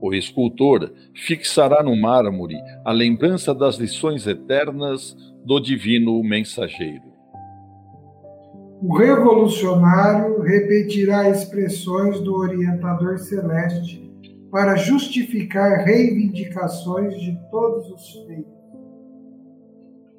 O 0.01 0.15
escultor 0.15 0.95
fixará 1.13 1.83
no 1.83 1.97
mármore 1.97 2.55
a 2.85 2.93
lembrança 2.93 3.53
das 3.53 3.75
lições 3.75 4.25
eternas 4.25 5.17
do 5.45 5.59
divino 5.59 6.23
mensageiro. 6.23 7.14
O 8.87 8.99
revolucionário 8.99 10.43
repetirá 10.43 11.31
expressões 11.31 12.21
do 12.21 12.35
orientador 12.35 13.19
celeste 13.19 14.15
para 14.51 14.77
justificar 14.77 15.87
reivindicações 15.87 17.19
de 17.19 17.35
todos 17.51 17.91
os 17.91 18.13
feitos. 18.27 18.53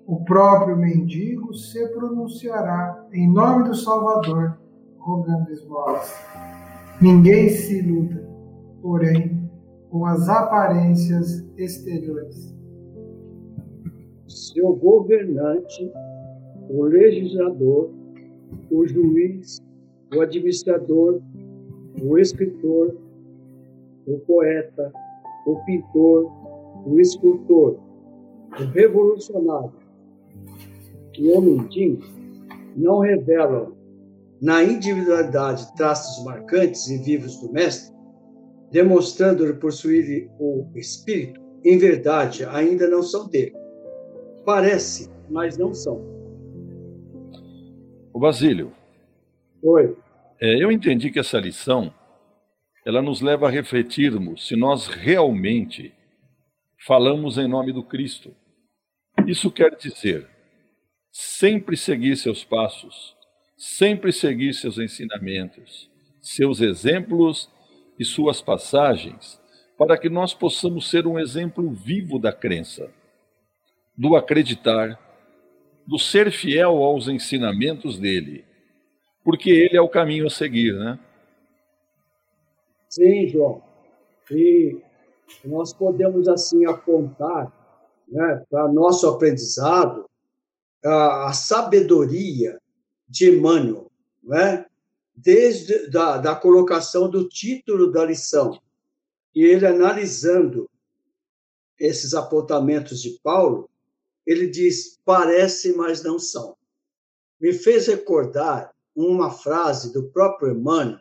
O 0.07 0.25
próprio 0.25 0.75
mendigo 0.75 1.53
se 1.53 1.87
pronunciará 1.89 3.05
em 3.13 3.31
nome 3.31 3.69
do 3.69 3.75
Salvador, 3.75 4.57
rogando 4.97 5.51
esmolas. 5.51 6.11
Ninguém 6.99 7.49
se 7.49 7.77
iluda, 7.77 8.27
porém, 8.81 9.47
com 9.91 10.07
as 10.07 10.27
aparências 10.27 11.47
exteriores. 11.55 12.51
Seu 14.27 14.75
governante, 14.75 15.93
o 16.67 16.81
legislador, 16.81 18.04
o 18.69 18.87
juiz, 18.87 19.59
o 20.15 20.21
administrador, 20.21 21.21
o 22.01 22.17
escritor, 22.17 22.95
o 24.07 24.19
poeta, 24.19 24.91
o 25.45 25.55
pintor, 25.65 26.31
o 26.85 26.99
escultor, 26.99 27.79
o 28.59 28.63
revolucionário 28.73 29.73
e 31.17 31.31
o 31.31 31.41
mendigo 31.41 32.03
não 32.75 32.99
revelam 32.99 33.73
na 34.41 34.63
individualidade 34.63 35.73
traços 35.75 36.23
marcantes 36.25 36.87
e 36.89 36.97
vivos 36.97 37.37
do 37.39 37.51
mestre, 37.51 37.95
demonstrando-lhe 38.71 39.53
possuir 39.53 40.29
o 40.39 40.67
espírito, 40.75 41.39
em 41.63 41.77
verdade 41.77 42.45
ainda 42.45 42.87
não 42.87 43.01
são 43.01 43.27
dele. 43.27 43.55
Parece, 44.45 45.09
mas 45.29 45.57
não 45.57 45.73
são. 45.73 46.14
O 48.15 48.19
Basílio. 48.19 48.73
Oi. 49.61 49.93
É, 50.39 50.63
eu 50.63 50.71
entendi 50.71 51.11
que 51.11 51.19
essa 51.19 51.37
lição 51.37 51.93
ela 52.85 53.01
nos 53.01 53.19
leva 53.19 53.47
a 53.47 53.51
refletirmos 53.51 54.47
se 54.47 54.55
nós 54.55 54.87
realmente 54.87 55.93
falamos 56.87 57.37
em 57.37 57.45
nome 57.45 57.73
do 57.73 57.83
Cristo. 57.83 58.33
Isso 59.27 59.51
quer 59.51 59.75
dizer 59.75 60.29
sempre 61.11 61.75
seguir 61.75 62.15
seus 62.15 62.41
passos, 62.41 63.13
sempre 63.57 64.13
seguir 64.13 64.53
seus 64.53 64.77
ensinamentos, 64.77 65.91
seus 66.21 66.61
exemplos 66.61 67.51
e 67.99 68.05
suas 68.05 68.41
passagens, 68.41 69.41
para 69.77 69.97
que 69.97 70.07
nós 70.07 70.33
possamos 70.33 70.89
ser 70.89 71.05
um 71.05 71.19
exemplo 71.19 71.69
vivo 71.69 72.17
da 72.17 72.31
crença, 72.31 72.89
do 73.93 74.15
acreditar, 74.15 74.97
do 75.85 75.99
ser 75.99 76.31
fiel 76.31 76.83
aos 76.83 77.07
ensinamentos 77.07 77.99
dele, 77.99 78.43
porque 79.23 79.49
ele 79.49 79.77
é 79.77 79.81
o 79.81 79.89
caminho 79.89 80.27
a 80.27 80.29
seguir, 80.29 80.73
né? 80.73 80.99
Sim, 82.89 83.27
João. 83.27 83.61
E 84.31 84.81
nós 85.43 85.73
podemos 85.73 86.27
assim 86.27 86.65
apontar 86.65 87.51
né, 88.07 88.43
para 88.49 88.71
nosso 88.71 89.07
aprendizado 89.07 90.05
a, 90.83 91.29
a, 91.29 91.33
sabedoria 91.33 92.59
de 93.07 93.29
Emmanuel, 93.29 93.91
né? 94.23 94.65
desde 95.15 95.89
da, 95.89 96.17
da 96.17 96.35
colocação 96.35 97.09
do 97.09 97.27
título 97.27 97.91
da 97.91 98.05
lição, 98.05 98.59
e 99.33 99.43
ele 99.43 99.65
analisando 99.65 100.69
esses 101.79 102.13
apontamentos 102.13 103.01
de 103.01 103.19
Paulo, 103.21 103.69
ele 104.25 104.47
diz: 104.47 104.99
parece, 105.05 105.73
mas 105.73 106.03
não 106.03 106.17
são. 106.17 106.55
Me 107.39 107.53
fez 107.53 107.87
recordar 107.87 108.73
uma 108.95 109.29
frase 109.29 109.91
do 109.91 110.09
próprio 110.09 110.51
Emmanuel, 110.51 110.99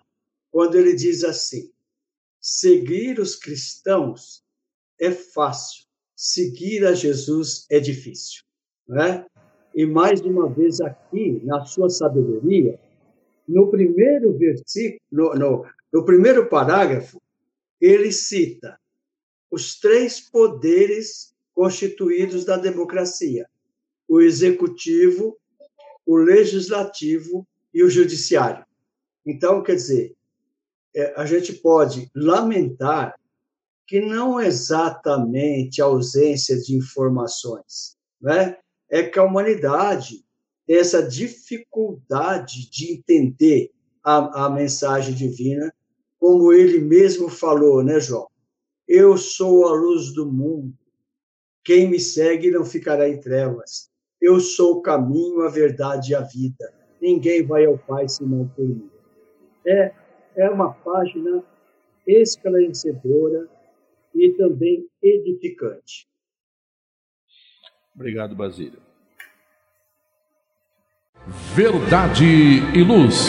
quando 0.50 0.76
ele 0.76 0.94
diz 0.94 1.24
assim: 1.24 1.70
seguir 2.40 3.18
os 3.18 3.36
cristãos 3.36 4.44
é 5.00 5.10
fácil, 5.10 5.84
seguir 6.14 6.84
a 6.86 6.92
Jesus 6.92 7.66
é 7.70 7.80
difícil. 7.80 8.42
Né? 8.86 9.26
E 9.74 9.86
mais 9.86 10.20
uma 10.20 10.48
vez 10.48 10.80
aqui, 10.80 11.40
na 11.44 11.64
sua 11.64 11.88
sabedoria, 11.88 12.78
no 13.48 13.70
primeiro 13.70 14.36
versículo, 14.36 15.00
no, 15.10 15.34
no, 15.34 15.66
no 15.92 16.04
primeiro 16.04 16.48
parágrafo, 16.48 17.20
ele 17.80 18.12
cita 18.12 18.78
os 19.50 19.78
três 19.78 20.20
poderes 20.20 21.33
constituídos 21.54 22.44
da 22.44 22.56
democracia: 22.56 23.46
o 24.08 24.20
executivo, 24.20 25.38
o 26.04 26.16
legislativo 26.16 27.46
e 27.72 27.82
o 27.82 27.90
judiciário. 27.90 28.64
Então, 29.26 29.62
quer 29.62 29.76
dizer, 29.76 30.14
é, 30.94 31.14
a 31.16 31.24
gente 31.24 31.52
pode 31.54 32.10
lamentar 32.14 33.18
que 33.86 34.00
não 34.00 34.40
exatamente 34.40 35.80
a 35.80 35.86
ausência 35.86 36.58
de 36.58 36.74
informações, 36.74 37.96
né? 38.20 38.56
é 38.90 39.02
que 39.02 39.18
a 39.18 39.24
humanidade 39.24 40.24
tem 40.66 40.76
essa 40.76 41.02
dificuldade 41.02 42.70
de 42.70 42.92
entender 42.92 43.70
a, 44.02 44.46
a 44.46 44.50
mensagem 44.50 45.14
divina, 45.14 45.74
como 46.18 46.52
ele 46.52 46.78
mesmo 46.78 47.28
falou, 47.28 47.82
né, 47.82 48.00
João? 48.00 48.28
Eu 48.86 49.16
sou 49.16 49.66
a 49.66 49.72
luz 49.72 50.12
do 50.12 50.30
mundo. 50.30 50.74
Quem 51.64 51.88
me 51.88 51.98
segue 51.98 52.50
não 52.50 52.64
ficará 52.64 53.08
em 53.08 53.18
trevas. 53.18 53.90
Eu 54.20 54.38
sou 54.38 54.76
o 54.76 54.82
caminho, 54.82 55.42
a 55.42 55.50
verdade 55.50 56.12
e 56.12 56.14
a 56.14 56.20
vida. 56.20 56.72
Ninguém 57.00 57.44
vai 57.44 57.64
ao 57.64 57.78
Pai 57.78 58.08
senão 58.08 58.46
por 58.48 58.64
mim. 58.64 58.90
É, 59.66 59.92
é 60.36 60.50
uma 60.50 60.72
página 60.72 61.42
esclarecedora 62.06 63.48
e 64.14 64.30
também 64.32 64.86
edificante. 65.02 66.06
Obrigado, 67.94 68.34
Basílio. 68.34 68.82
Verdade 71.54 72.24
e 72.74 72.82
Luz. 72.82 73.28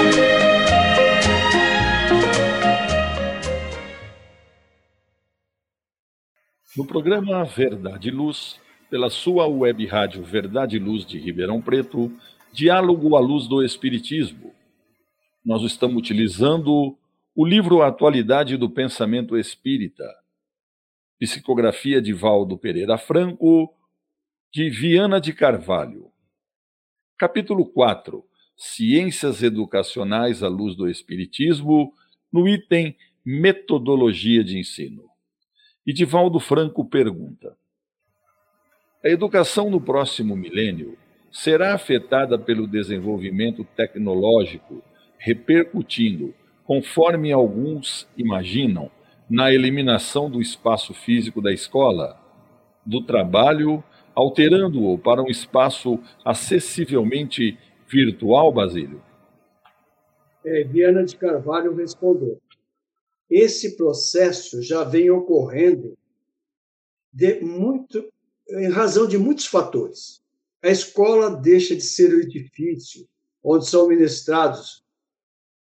No 6.73 6.87
programa 6.87 7.43
Verdade 7.43 8.07
e 8.07 8.11
Luz, 8.11 8.57
pela 8.89 9.09
sua 9.09 9.45
web 9.45 9.85
rádio 9.85 10.23
Verdade 10.23 10.77
e 10.77 10.79
Luz 10.79 11.05
de 11.05 11.19
Ribeirão 11.19 11.61
Preto, 11.61 12.09
Diálogo 12.53 13.17
à 13.17 13.19
Luz 13.19 13.45
do 13.45 13.61
Espiritismo. 13.61 14.55
Nós 15.43 15.63
estamos 15.63 15.97
utilizando 15.97 16.97
o 17.35 17.45
livro 17.45 17.81
Atualidade 17.81 18.55
do 18.55 18.69
Pensamento 18.69 19.37
Espírita, 19.37 20.05
Psicografia 21.19 22.01
de 22.01 22.13
Valdo 22.13 22.57
Pereira 22.57 22.97
Franco, 22.97 23.75
de 24.53 24.69
Viana 24.69 25.19
de 25.19 25.33
Carvalho. 25.33 26.09
Capítulo 27.17 27.65
4. 27.65 28.23
Ciências 28.55 29.43
Educacionais 29.43 30.41
à 30.41 30.47
Luz 30.47 30.77
do 30.77 30.89
Espiritismo, 30.89 31.93
no 32.31 32.47
item 32.47 32.95
Metodologia 33.25 34.41
de 34.41 34.57
Ensino. 34.57 35.10
E 35.85 35.91
Divaldo 35.91 36.39
Franco 36.39 36.85
pergunta: 36.85 37.55
A 39.03 39.09
educação 39.09 39.69
no 39.69 39.81
próximo 39.81 40.35
milênio 40.35 40.97
será 41.31 41.73
afetada 41.73 42.37
pelo 42.37 42.67
desenvolvimento 42.67 43.63
tecnológico, 43.75 44.83
repercutindo, 45.17 46.33
conforme 46.65 47.31
alguns 47.31 48.07
imaginam, 48.17 48.91
na 49.29 49.51
eliminação 49.51 50.29
do 50.29 50.41
espaço 50.41 50.93
físico 50.93 51.41
da 51.41 51.53
escola, 51.53 52.19
do 52.85 53.01
trabalho, 53.01 53.83
alterando-o 54.13 54.97
para 54.97 55.23
um 55.23 55.27
espaço 55.27 55.99
acessivelmente 56.23 57.57
virtual, 57.87 58.51
Basílio? 58.51 59.01
É, 60.45 60.63
Viana 60.63 61.03
de 61.03 61.15
Carvalho 61.15 61.73
respondeu. 61.75 62.39
Esse 63.31 63.77
processo 63.77 64.61
já 64.61 64.83
vem 64.83 65.09
ocorrendo 65.09 65.97
muito, 67.41 68.11
em 68.49 68.69
razão 68.69 69.07
de 69.07 69.17
muitos 69.17 69.45
fatores. 69.45 70.21
A 70.61 70.67
escola 70.67 71.29
deixa 71.29 71.73
de 71.73 71.81
ser 71.81 72.13
o 72.13 72.19
edifício 72.19 73.07
onde 73.41 73.65
são 73.65 73.87
ministrados 73.87 74.83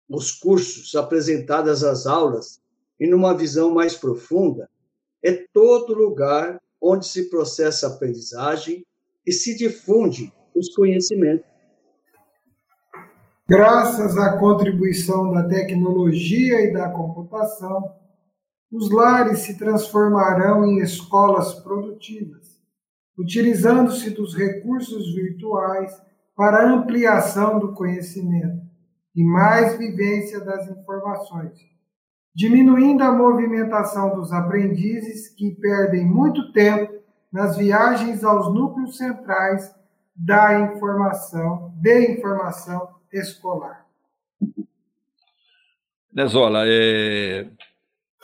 os 0.08 0.32
cursos, 0.32 0.94
apresentadas 0.94 1.84
as 1.84 2.06
aulas 2.06 2.62
e 3.00 3.08
numa 3.08 3.36
visão 3.36 3.74
mais 3.74 3.96
profunda, 3.96 4.70
é 5.24 5.34
todo 5.52 5.96
lugar 5.96 6.62
onde 6.80 7.08
se 7.08 7.30
processa 7.32 7.88
a 7.88 7.90
aprendizagem 7.90 8.86
e 9.26 9.34
se 9.34 9.56
difunde 9.56 10.32
os 10.54 10.70
conhecimentos. 10.76 11.55
Graças 13.48 14.18
à 14.18 14.38
contribuição 14.38 15.32
da 15.32 15.48
tecnologia 15.48 16.62
e 16.62 16.74
da 16.74 16.90
computação, 16.90 17.94
os 18.72 18.92
lares 18.92 19.40
se 19.40 19.58
transformarão 19.58 20.66
em 20.66 20.80
escolas 20.80 21.54
produtivas, 21.54 22.60
utilizando-se 23.18 24.10
dos 24.10 24.36
recursos 24.36 25.14
virtuais 25.14 25.96
para 26.36 26.68
ampliação 26.68 27.60
do 27.60 27.74
conhecimento 27.74 28.66
e 29.16 29.24
mais 29.24 29.78
vivência 29.78 30.40
das 30.40 30.70
informações 30.70 31.76
diminuindo 32.36 33.02
a 33.02 33.14
movimentação 33.14 34.14
dos 34.14 34.34
aprendizes 34.34 35.30
que 35.30 35.52
perdem 35.52 36.06
muito 36.06 36.52
tempo 36.52 36.94
nas 37.32 37.56
viagens 37.56 38.26
aos 38.26 38.54
núcleos 38.54 38.98
centrais 38.98 39.74
da 40.14 40.60
informação, 40.60 41.74
de 41.78 42.12
informação 42.12 42.95
escolar. 43.12 43.86
Nezola, 46.12 46.64
é... 46.66 47.48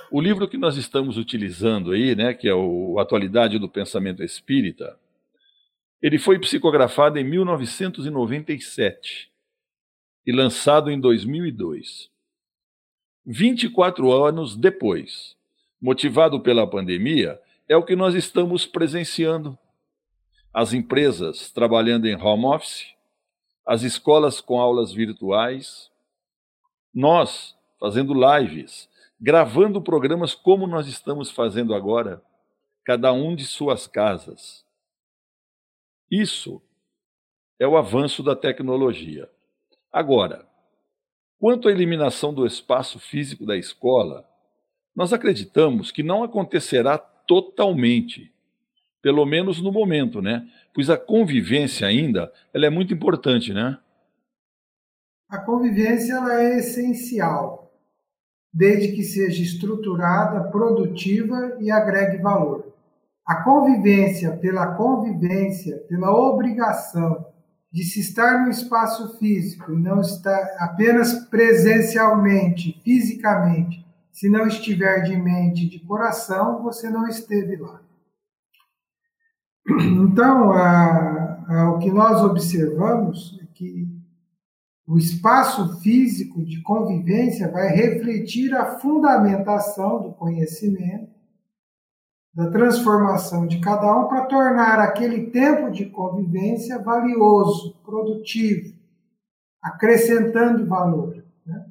o 0.09 0.21
livro 0.21 0.47
que 0.47 0.57
nós 0.57 0.77
estamos 0.77 1.17
utilizando 1.17 1.91
aí, 1.91 2.15
né, 2.15 2.33
que 2.33 2.47
é 2.47 2.53
o 2.53 2.97
Atualidade 2.99 3.59
do 3.59 3.67
Pensamento 3.67 4.23
Espírita, 4.23 4.97
ele 6.01 6.17
foi 6.17 6.39
psicografado 6.39 7.19
em 7.19 7.23
1997 7.23 9.31
e 10.25 10.31
lançado 10.31 10.89
em 10.89 10.99
2002. 10.99 12.09
24 13.25 14.11
anos 14.11 14.55
depois, 14.55 15.35
motivado 15.79 16.41
pela 16.41 16.67
pandemia, 16.67 17.39
é 17.67 17.77
o 17.77 17.83
que 17.83 17.95
nós 17.95 18.15
estamos 18.15 18.65
presenciando. 18.65 19.57
As 20.53 20.73
empresas 20.73 21.51
trabalhando 21.51 22.07
em 22.07 22.15
home 22.15 22.45
office, 22.45 22.87
as 23.65 23.83
escolas 23.83 24.41
com 24.41 24.59
aulas 24.59 24.91
virtuais, 24.91 25.91
nós 26.93 27.55
fazendo 27.79 28.13
lives, 28.13 28.89
gravando 29.19 29.81
programas 29.81 30.33
como 30.35 30.67
nós 30.67 30.87
estamos 30.87 31.31
fazendo 31.31 31.73
agora, 31.73 32.21
cada 32.83 33.13
um 33.13 33.35
de 33.35 33.45
suas 33.45 33.87
casas. 33.87 34.65
Isso 36.09 36.61
é 37.59 37.67
o 37.67 37.77
avanço 37.77 38.23
da 38.23 38.35
tecnologia. 38.35 39.29
Agora, 39.91 40.49
Quanto 41.41 41.67
à 41.67 41.71
eliminação 41.71 42.31
do 42.31 42.45
espaço 42.45 42.99
físico 42.99 43.47
da 43.47 43.57
escola, 43.57 44.23
nós 44.95 45.11
acreditamos 45.11 45.89
que 45.89 46.03
não 46.03 46.21
acontecerá 46.21 46.99
totalmente, 46.99 48.30
pelo 49.01 49.25
menos 49.25 49.61
no 49.61 49.71
momento, 49.71 50.21
né? 50.21 50.47
Pois 50.73 50.89
a 50.89 50.97
convivência 50.97 51.87
ainda, 51.87 52.31
ela 52.53 52.65
é 52.65 52.69
muito 52.69 52.93
importante, 52.93 53.53
né? 53.53 53.77
A 55.27 55.37
convivência 55.37 56.13
ela 56.13 56.41
é 56.41 56.57
essencial, 56.57 57.73
desde 58.53 58.93
que 58.93 59.03
seja 59.03 59.41
estruturada, 59.41 60.49
produtiva 60.49 61.57
e 61.59 61.71
agregue 61.71 62.21
valor. 62.21 62.73
A 63.25 63.43
convivência 63.43 64.35
pela 64.37 64.75
convivência, 64.75 65.77
pela 65.87 66.11
obrigação 66.11 67.25
de 67.71 67.83
se 67.83 68.01
estar 68.01 68.43
no 68.43 68.49
espaço 68.49 69.17
físico 69.17 69.71
e 69.71 69.77
não 69.77 70.01
estar 70.01 70.57
apenas 70.59 71.13
presencialmente, 71.29 72.81
fisicamente, 72.83 73.85
se 74.11 74.29
não 74.29 74.45
estiver 74.45 75.03
de 75.03 75.15
mente 75.15 75.65
e 75.65 75.69
de 75.69 75.79
coração, 75.79 76.61
você 76.61 76.89
não 76.89 77.07
esteve 77.07 77.55
lá. 77.55 77.81
Então, 80.11 80.51
a, 80.51 81.71
o 81.75 81.79
que 81.79 81.91
nós 81.91 82.21
observamos 82.23 83.39
é 83.41 83.45
que 83.53 83.87
o 84.87 84.97
espaço 84.97 85.79
físico 85.79 86.43
de 86.43 86.61
convivência 86.61 87.49
vai 87.51 87.69
refletir 87.69 88.53
a 88.53 88.79
fundamentação 88.79 90.01
do 90.01 90.13
conhecimento, 90.13 91.11
da 92.33 92.49
transformação 92.49 93.45
de 93.45 93.59
cada 93.59 93.93
um 93.97 94.07
para 94.07 94.25
tornar 94.25 94.79
aquele 94.79 95.29
tempo 95.31 95.69
de 95.69 95.85
convivência 95.85 96.79
valioso, 96.79 97.75
produtivo, 97.83 98.73
acrescentando 99.61 100.65
valor. 100.65 101.23
Né? 101.45 101.65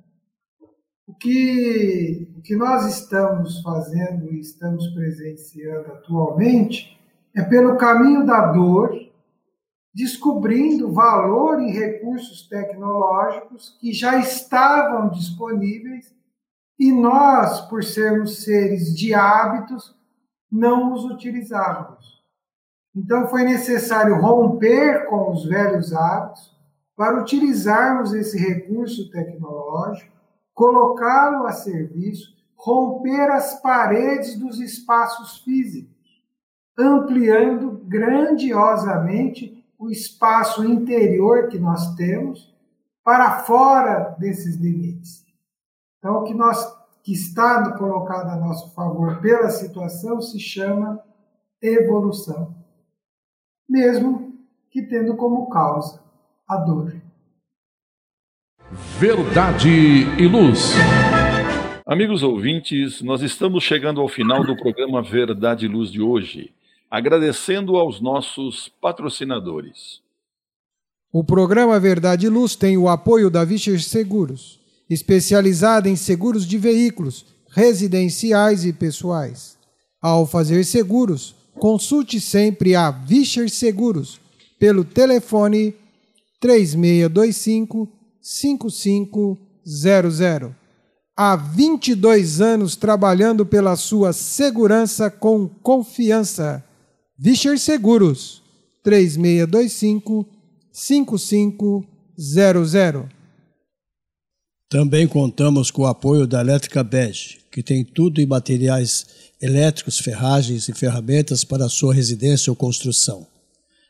O, 1.07 1.14
que, 1.14 2.32
o 2.36 2.43
que 2.43 2.55
nós 2.57 2.86
estamos 2.86 3.61
fazendo 3.62 4.32
e 4.32 4.41
estamos 4.41 4.86
presenciando 4.88 5.93
atualmente 5.93 6.99
é 7.35 7.43
pelo 7.43 7.76
caminho 7.76 8.24
da 8.26 8.47
dor, 8.47 8.95
descobrindo 9.93 10.93
valor 10.93 11.61
em 11.61 11.70
recursos 11.70 12.49
tecnológicos 12.49 13.76
que 13.81 13.93
já 13.93 14.18
estavam 14.18 15.09
disponíveis 15.11 16.14
e 16.78 16.93
nós, 16.93 17.61
por 17.62 17.85
sermos 17.85 18.43
seres 18.43 18.97
de 18.97 19.12
hábitos, 19.12 19.95
não 20.51 20.93
os 20.93 21.05
utilizávamos. 21.05 22.20
Então 22.95 23.28
foi 23.28 23.45
necessário 23.45 24.20
romper 24.20 25.07
com 25.07 25.31
os 25.31 25.45
velhos 25.45 25.93
hábitos 25.93 26.59
para 26.97 27.20
utilizarmos 27.20 28.12
esse 28.12 28.37
recurso 28.37 29.11
tecnológico, 29.11 30.12
colocá-lo 30.53 31.47
a 31.47 31.53
serviço, 31.53 32.35
romper 32.57 33.31
as 33.31 33.61
paredes 33.61 34.39
dos 34.39 34.61
espaços 34.61 35.39
físicos, 35.39 35.99
ampliando 36.81 37.83
grandiosamente 37.85 39.64
o 39.78 39.91
espaço 39.91 40.64
interior 40.64 41.49
que 41.49 41.59
nós 41.59 41.95
temos 41.95 42.55
para 43.05 43.41
fora 43.41 44.16
desses 44.18 44.57
limites. 44.57 45.24
Então, 45.99 46.16
o 46.16 46.24
que 46.24 46.35
nós 46.35 46.81
que 47.03 47.12
está 47.12 47.76
colocado 47.76 48.28
a 48.28 48.37
nosso 48.37 48.74
favor 48.74 49.20
pela 49.20 49.49
situação 49.51 50.20
se 50.20 50.39
chama 50.39 51.03
evolução, 51.62 52.55
mesmo 53.68 54.39
que 54.70 54.83
tendo 54.83 55.16
como 55.16 55.49
causa 55.49 56.03
a 56.47 56.57
dor. 56.57 56.95
Verdade 58.99 59.68
e 60.18 60.28
luz. 60.28 60.74
Amigos 61.87 62.22
ouvintes, 62.22 63.03
nós 63.03 63.20
estamos 63.22 63.64
chegando 63.64 64.01
ao 64.01 64.09
final 64.09 64.45
do 64.45 64.57
programa 64.57 65.03
Verdade 65.03 65.66
e 65.66 65.68
Luz 65.68 65.91
de 65.91 66.01
hoje, 66.01 66.55
agradecendo 66.91 67.76
aos 67.76 68.01
nossos 68.01 68.68
patrocinadores. 68.80 70.01
O 71.12 71.24
programa 71.24 71.78
Verdade 71.78 72.26
e 72.26 72.28
Luz 72.28 72.57
tem 72.57 72.76
o 72.76 72.88
apoio 72.88 73.30
da 73.30 73.45
Vischer 73.45 73.80
Seguros 73.80 74.61
especializada 74.91 75.88
em 75.88 75.95
seguros 75.95 76.45
de 76.45 76.59
veículos 76.59 77.24
residenciais 77.53 78.64
e 78.64 78.72
pessoais. 78.72 79.57
Ao 80.03 80.26
fazer 80.26 80.64
seguros, 80.64 81.36
consulte 81.55 82.20
sempre 82.20 82.74
a 82.74 82.91
Vischer 82.91 83.49
Seguros 83.49 84.20
pelo 84.59 84.84
telefone 84.84 85.76
3625 86.41 87.88
5500. 88.20 90.51
Há 91.16 91.36
22 91.36 92.41
anos 92.41 92.74
trabalhando 92.74 93.47
pela 93.47 93.76
sua 93.76 94.12
segurança 94.12 95.09
com 95.11 95.47
confiança. 95.47 96.64
Vischer 97.22 97.58
Seguros 97.58 98.40
3625 98.82 100.26
5500. 100.72 103.10
Também 104.70 105.06
contamos 105.06 105.70
com 105.70 105.82
o 105.82 105.86
apoio 105.86 106.26
da 106.26 106.40
Elétrica 106.40 106.82
Bege, 106.82 107.40
que 107.52 107.62
tem 107.62 107.84
tudo 107.84 108.22
em 108.22 108.26
materiais 108.26 109.04
elétricos, 109.38 109.98
ferragens 109.98 110.66
e 110.70 110.72
ferramentas 110.72 111.44
para 111.44 111.66
a 111.66 111.68
sua 111.68 111.92
residência 111.92 112.50
ou 112.50 112.56
construção. 112.56 113.26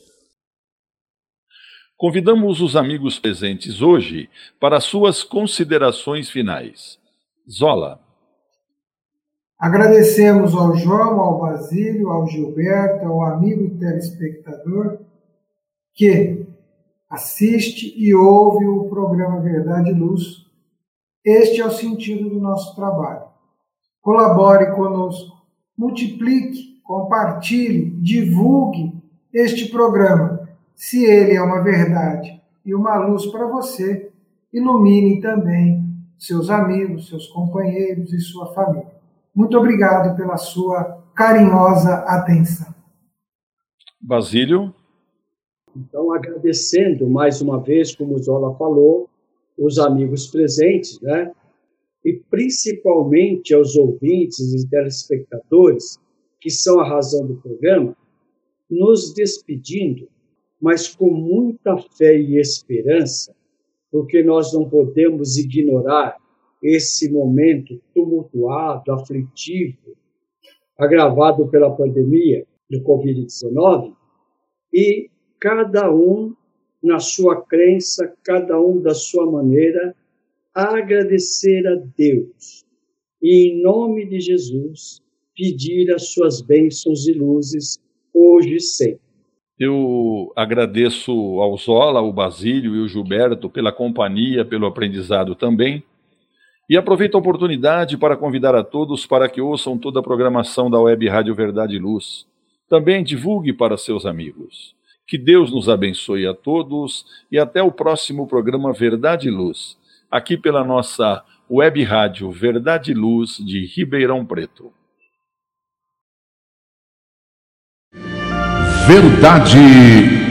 Convidamos 1.97 2.61
os 2.61 2.75
amigos 2.75 3.17
presentes 3.17 3.81
hoje 3.81 4.29
para 4.59 4.81
suas 4.81 5.23
considerações 5.23 6.29
finais. 6.29 6.99
Zola. 7.49 8.01
Agradecemos 9.57 10.53
ao 10.53 10.75
João, 10.75 11.21
ao 11.21 11.39
Basílio, 11.39 12.09
ao 12.09 12.27
Gilberto, 12.27 13.05
ao 13.05 13.23
amigo 13.23 13.79
telespectador 13.79 14.99
que 15.95 16.45
assiste 17.09 17.93
e 17.97 18.13
ouve 18.13 18.67
o 18.67 18.87
programa 18.89 19.39
Verdade 19.39 19.89
e 19.89 19.93
Luz 19.93 20.45
este 21.25 21.59
é 21.59 21.65
o 21.65 21.71
sentido 21.71 22.29
do 22.29 22.39
nosso 22.39 22.75
trabalho. 22.75 23.23
Colabore 23.99 24.75
conosco, 24.75 25.35
multiplique, 25.75 26.79
compartilhe, 26.83 27.89
divulgue 27.99 28.93
este 29.33 29.67
programa. 29.69 30.47
Se 30.75 31.03
ele 31.03 31.33
é 31.33 31.41
uma 31.41 31.63
verdade 31.63 32.39
e 32.63 32.75
uma 32.75 32.95
luz 32.97 33.25
para 33.25 33.47
você, 33.47 34.11
ilumine 34.53 35.19
também 35.19 35.83
seus 36.19 36.51
amigos, 36.51 37.09
seus 37.09 37.25
companheiros 37.27 38.13
e 38.13 38.19
sua 38.19 38.53
família. 38.53 38.93
Muito 39.33 39.57
obrigado 39.57 40.15
pela 40.15 40.37
sua 40.37 41.03
carinhosa 41.15 41.95
atenção. 42.07 42.71
Basílio. 43.99 44.71
Então, 45.75 46.13
agradecendo 46.13 47.09
mais 47.09 47.41
uma 47.41 47.61
vez, 47.61 47.93
como 47.93 48.15
o 48.15 48.23
Zola 48.23 48.55
falou, 48.55 49.09
os 49.57 49.77
amigos 49.77 50.27
presentes, 50.27 50.99
né? 51.01 51.31
E 52.03 52.13
principalmente 52.29 53.53
aos 53.53 53.75
ouvintes 53.75 54.53
e 54.53 54.69
telespectadores, 54.69 55.99
que 56.39 56.49
são 56.49 56.79
a 56.79 56.87
razão 56.87 57.25
do 57.25 57.35
programa, 57.37 57.95
nos 58.69 59.13
despedindo, 59.13 60.07
mas 60.61 60.95
com 60.95 61.09
muita 61.11 61.77
fé 61.97 62.15
e 62.15 62.39
esperança, 62.39 63.35
porque 63.91 64.23
nós 64.23 64.53
não 64.53 64.69
podemos 64.69 65.37
ignorar 65.37 66.15
esse 66.61 67.11
momento 67.11 67.81
tumultuado, 67.93 68.91
aflitivo, 68.91 69.95
agravado 70.77 71.47
pela 71.47 71.71
pandemia 71.71 72.45
do 72.69 72.81
Covid-19, 72.81 73.93
e 74.73 75.09
cada 75.45 75.93
um 75.93 76.33
na 76.81 76.97
sua 76.97 77.39
crença, 77.39 78.11
cada 78.23 78.59
um 78.59 78.81
da 78.81 78.95
sua 78.95 79.31
maneira, 79.31 79.95
agradecer 80.51 81.67
a 81.67 81.75
Deus 81.95 82.65
e, 83.21 83.49
em 83.49 83.61
nome 83.61 84.07
de 84.07 84.19
Jesus, 84.19 85.03
pedir 85.35 85.93
as 85.93 86.13
suas 86.13 86.41
bênçãos 86.41 87.07
e 87.07 87.13
luzes 87.13 87.77
hoje 88.11 88.55
e 88.55 88.59
sempre. 88.59 89.01
Eu 89.59 90.33
agradeço 90.35 91.11
ao 91.11 91.55
Zola, 91.57 91.99
ao 91.99 92.11
Basílio 92.11 92.75
e 92.75 92.79
ao 92.81 92.87
Gilberto 92.87 93.47
pela 93.47 93.71
companhia, 93.71 94.43
pelo 94.43 94.65
aprendizado 94.65 95.35
também. 95.35 95.83
E 96.67 96.75
aproveito 96.75 97.13
a 97.13 97.19
oportunidade 97.19 97.99
para 97.99 98.17
convidar 98.17 98.55
a 98.55 98.63
todos 98.63 99.05
para 99.05 99.29
que 99.29 99.39
ouçam 99.39 99.77
toda 99.77 99.99
a 99.99 100.03
programação 100.03 100.71
da 100.71 100.79
Web 100.79 101.07
Rádio 101.07 101.35
Verdade 101.35 101.75
e 101.75 101.79
Luz. 101.79 102.25
Também 102.67 103.03
divulgue 103.03 103.53
para 103.53 103.77
seus 103.77 104.07
amigos. 104.07 104.74
Que 105.07 105.17
Deus 105.17 105.51
nos 105.51 105.69
abençoe 105.69 106.25
a 106.25 106.33
todos 106.33 107.05
e 107.31 107.37
até 107.37 107.61
o 107.61 107.71
próximo 107.71 108.27
programa 108.27 108.73
Verdade 108.73 109.27
e 109.27 109.31
Luz, 109.31 109.77
aqui 110.09 110.35
pela 110.35 110.63
nossa 110.63 111.23
web 111.49 111.83
rádio 111.83 112.31
Verdade 112.31 112.91
e 112.91 112.95
Luz 112.95 113.37
de 113.37 113.65
Ribeirão 113.65 114.25
Preto. 114.25 114.73
Verdade 118.87 119.57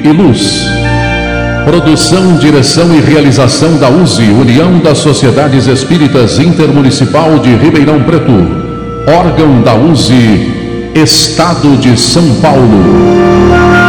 e 0.05 0.13
Luz. 0.13 0.65
Produção, 1.65 2.37
direção 2.39 2.95
e 2.95 3.01
realização 3.01 3.79
da 3.79 3.89
USE, 3.89 4.23
União 4.23 4.79
das 4.81 4.99
Sociedades 4.99 5.67
Espíritas 5.67 6.39
Intermunicipal 6.39 7.39
de 7.39 7.55
Ribeirão 7.55 8.03
Preto. 8.05 8.33
Órgão 9.09 9.63
da 9.63 9.75
USE, 9.75 10.93
Estado 10.95 11.77
de 11.79 11.97
São 11.97 12.41
Paulo. 12.41 13.84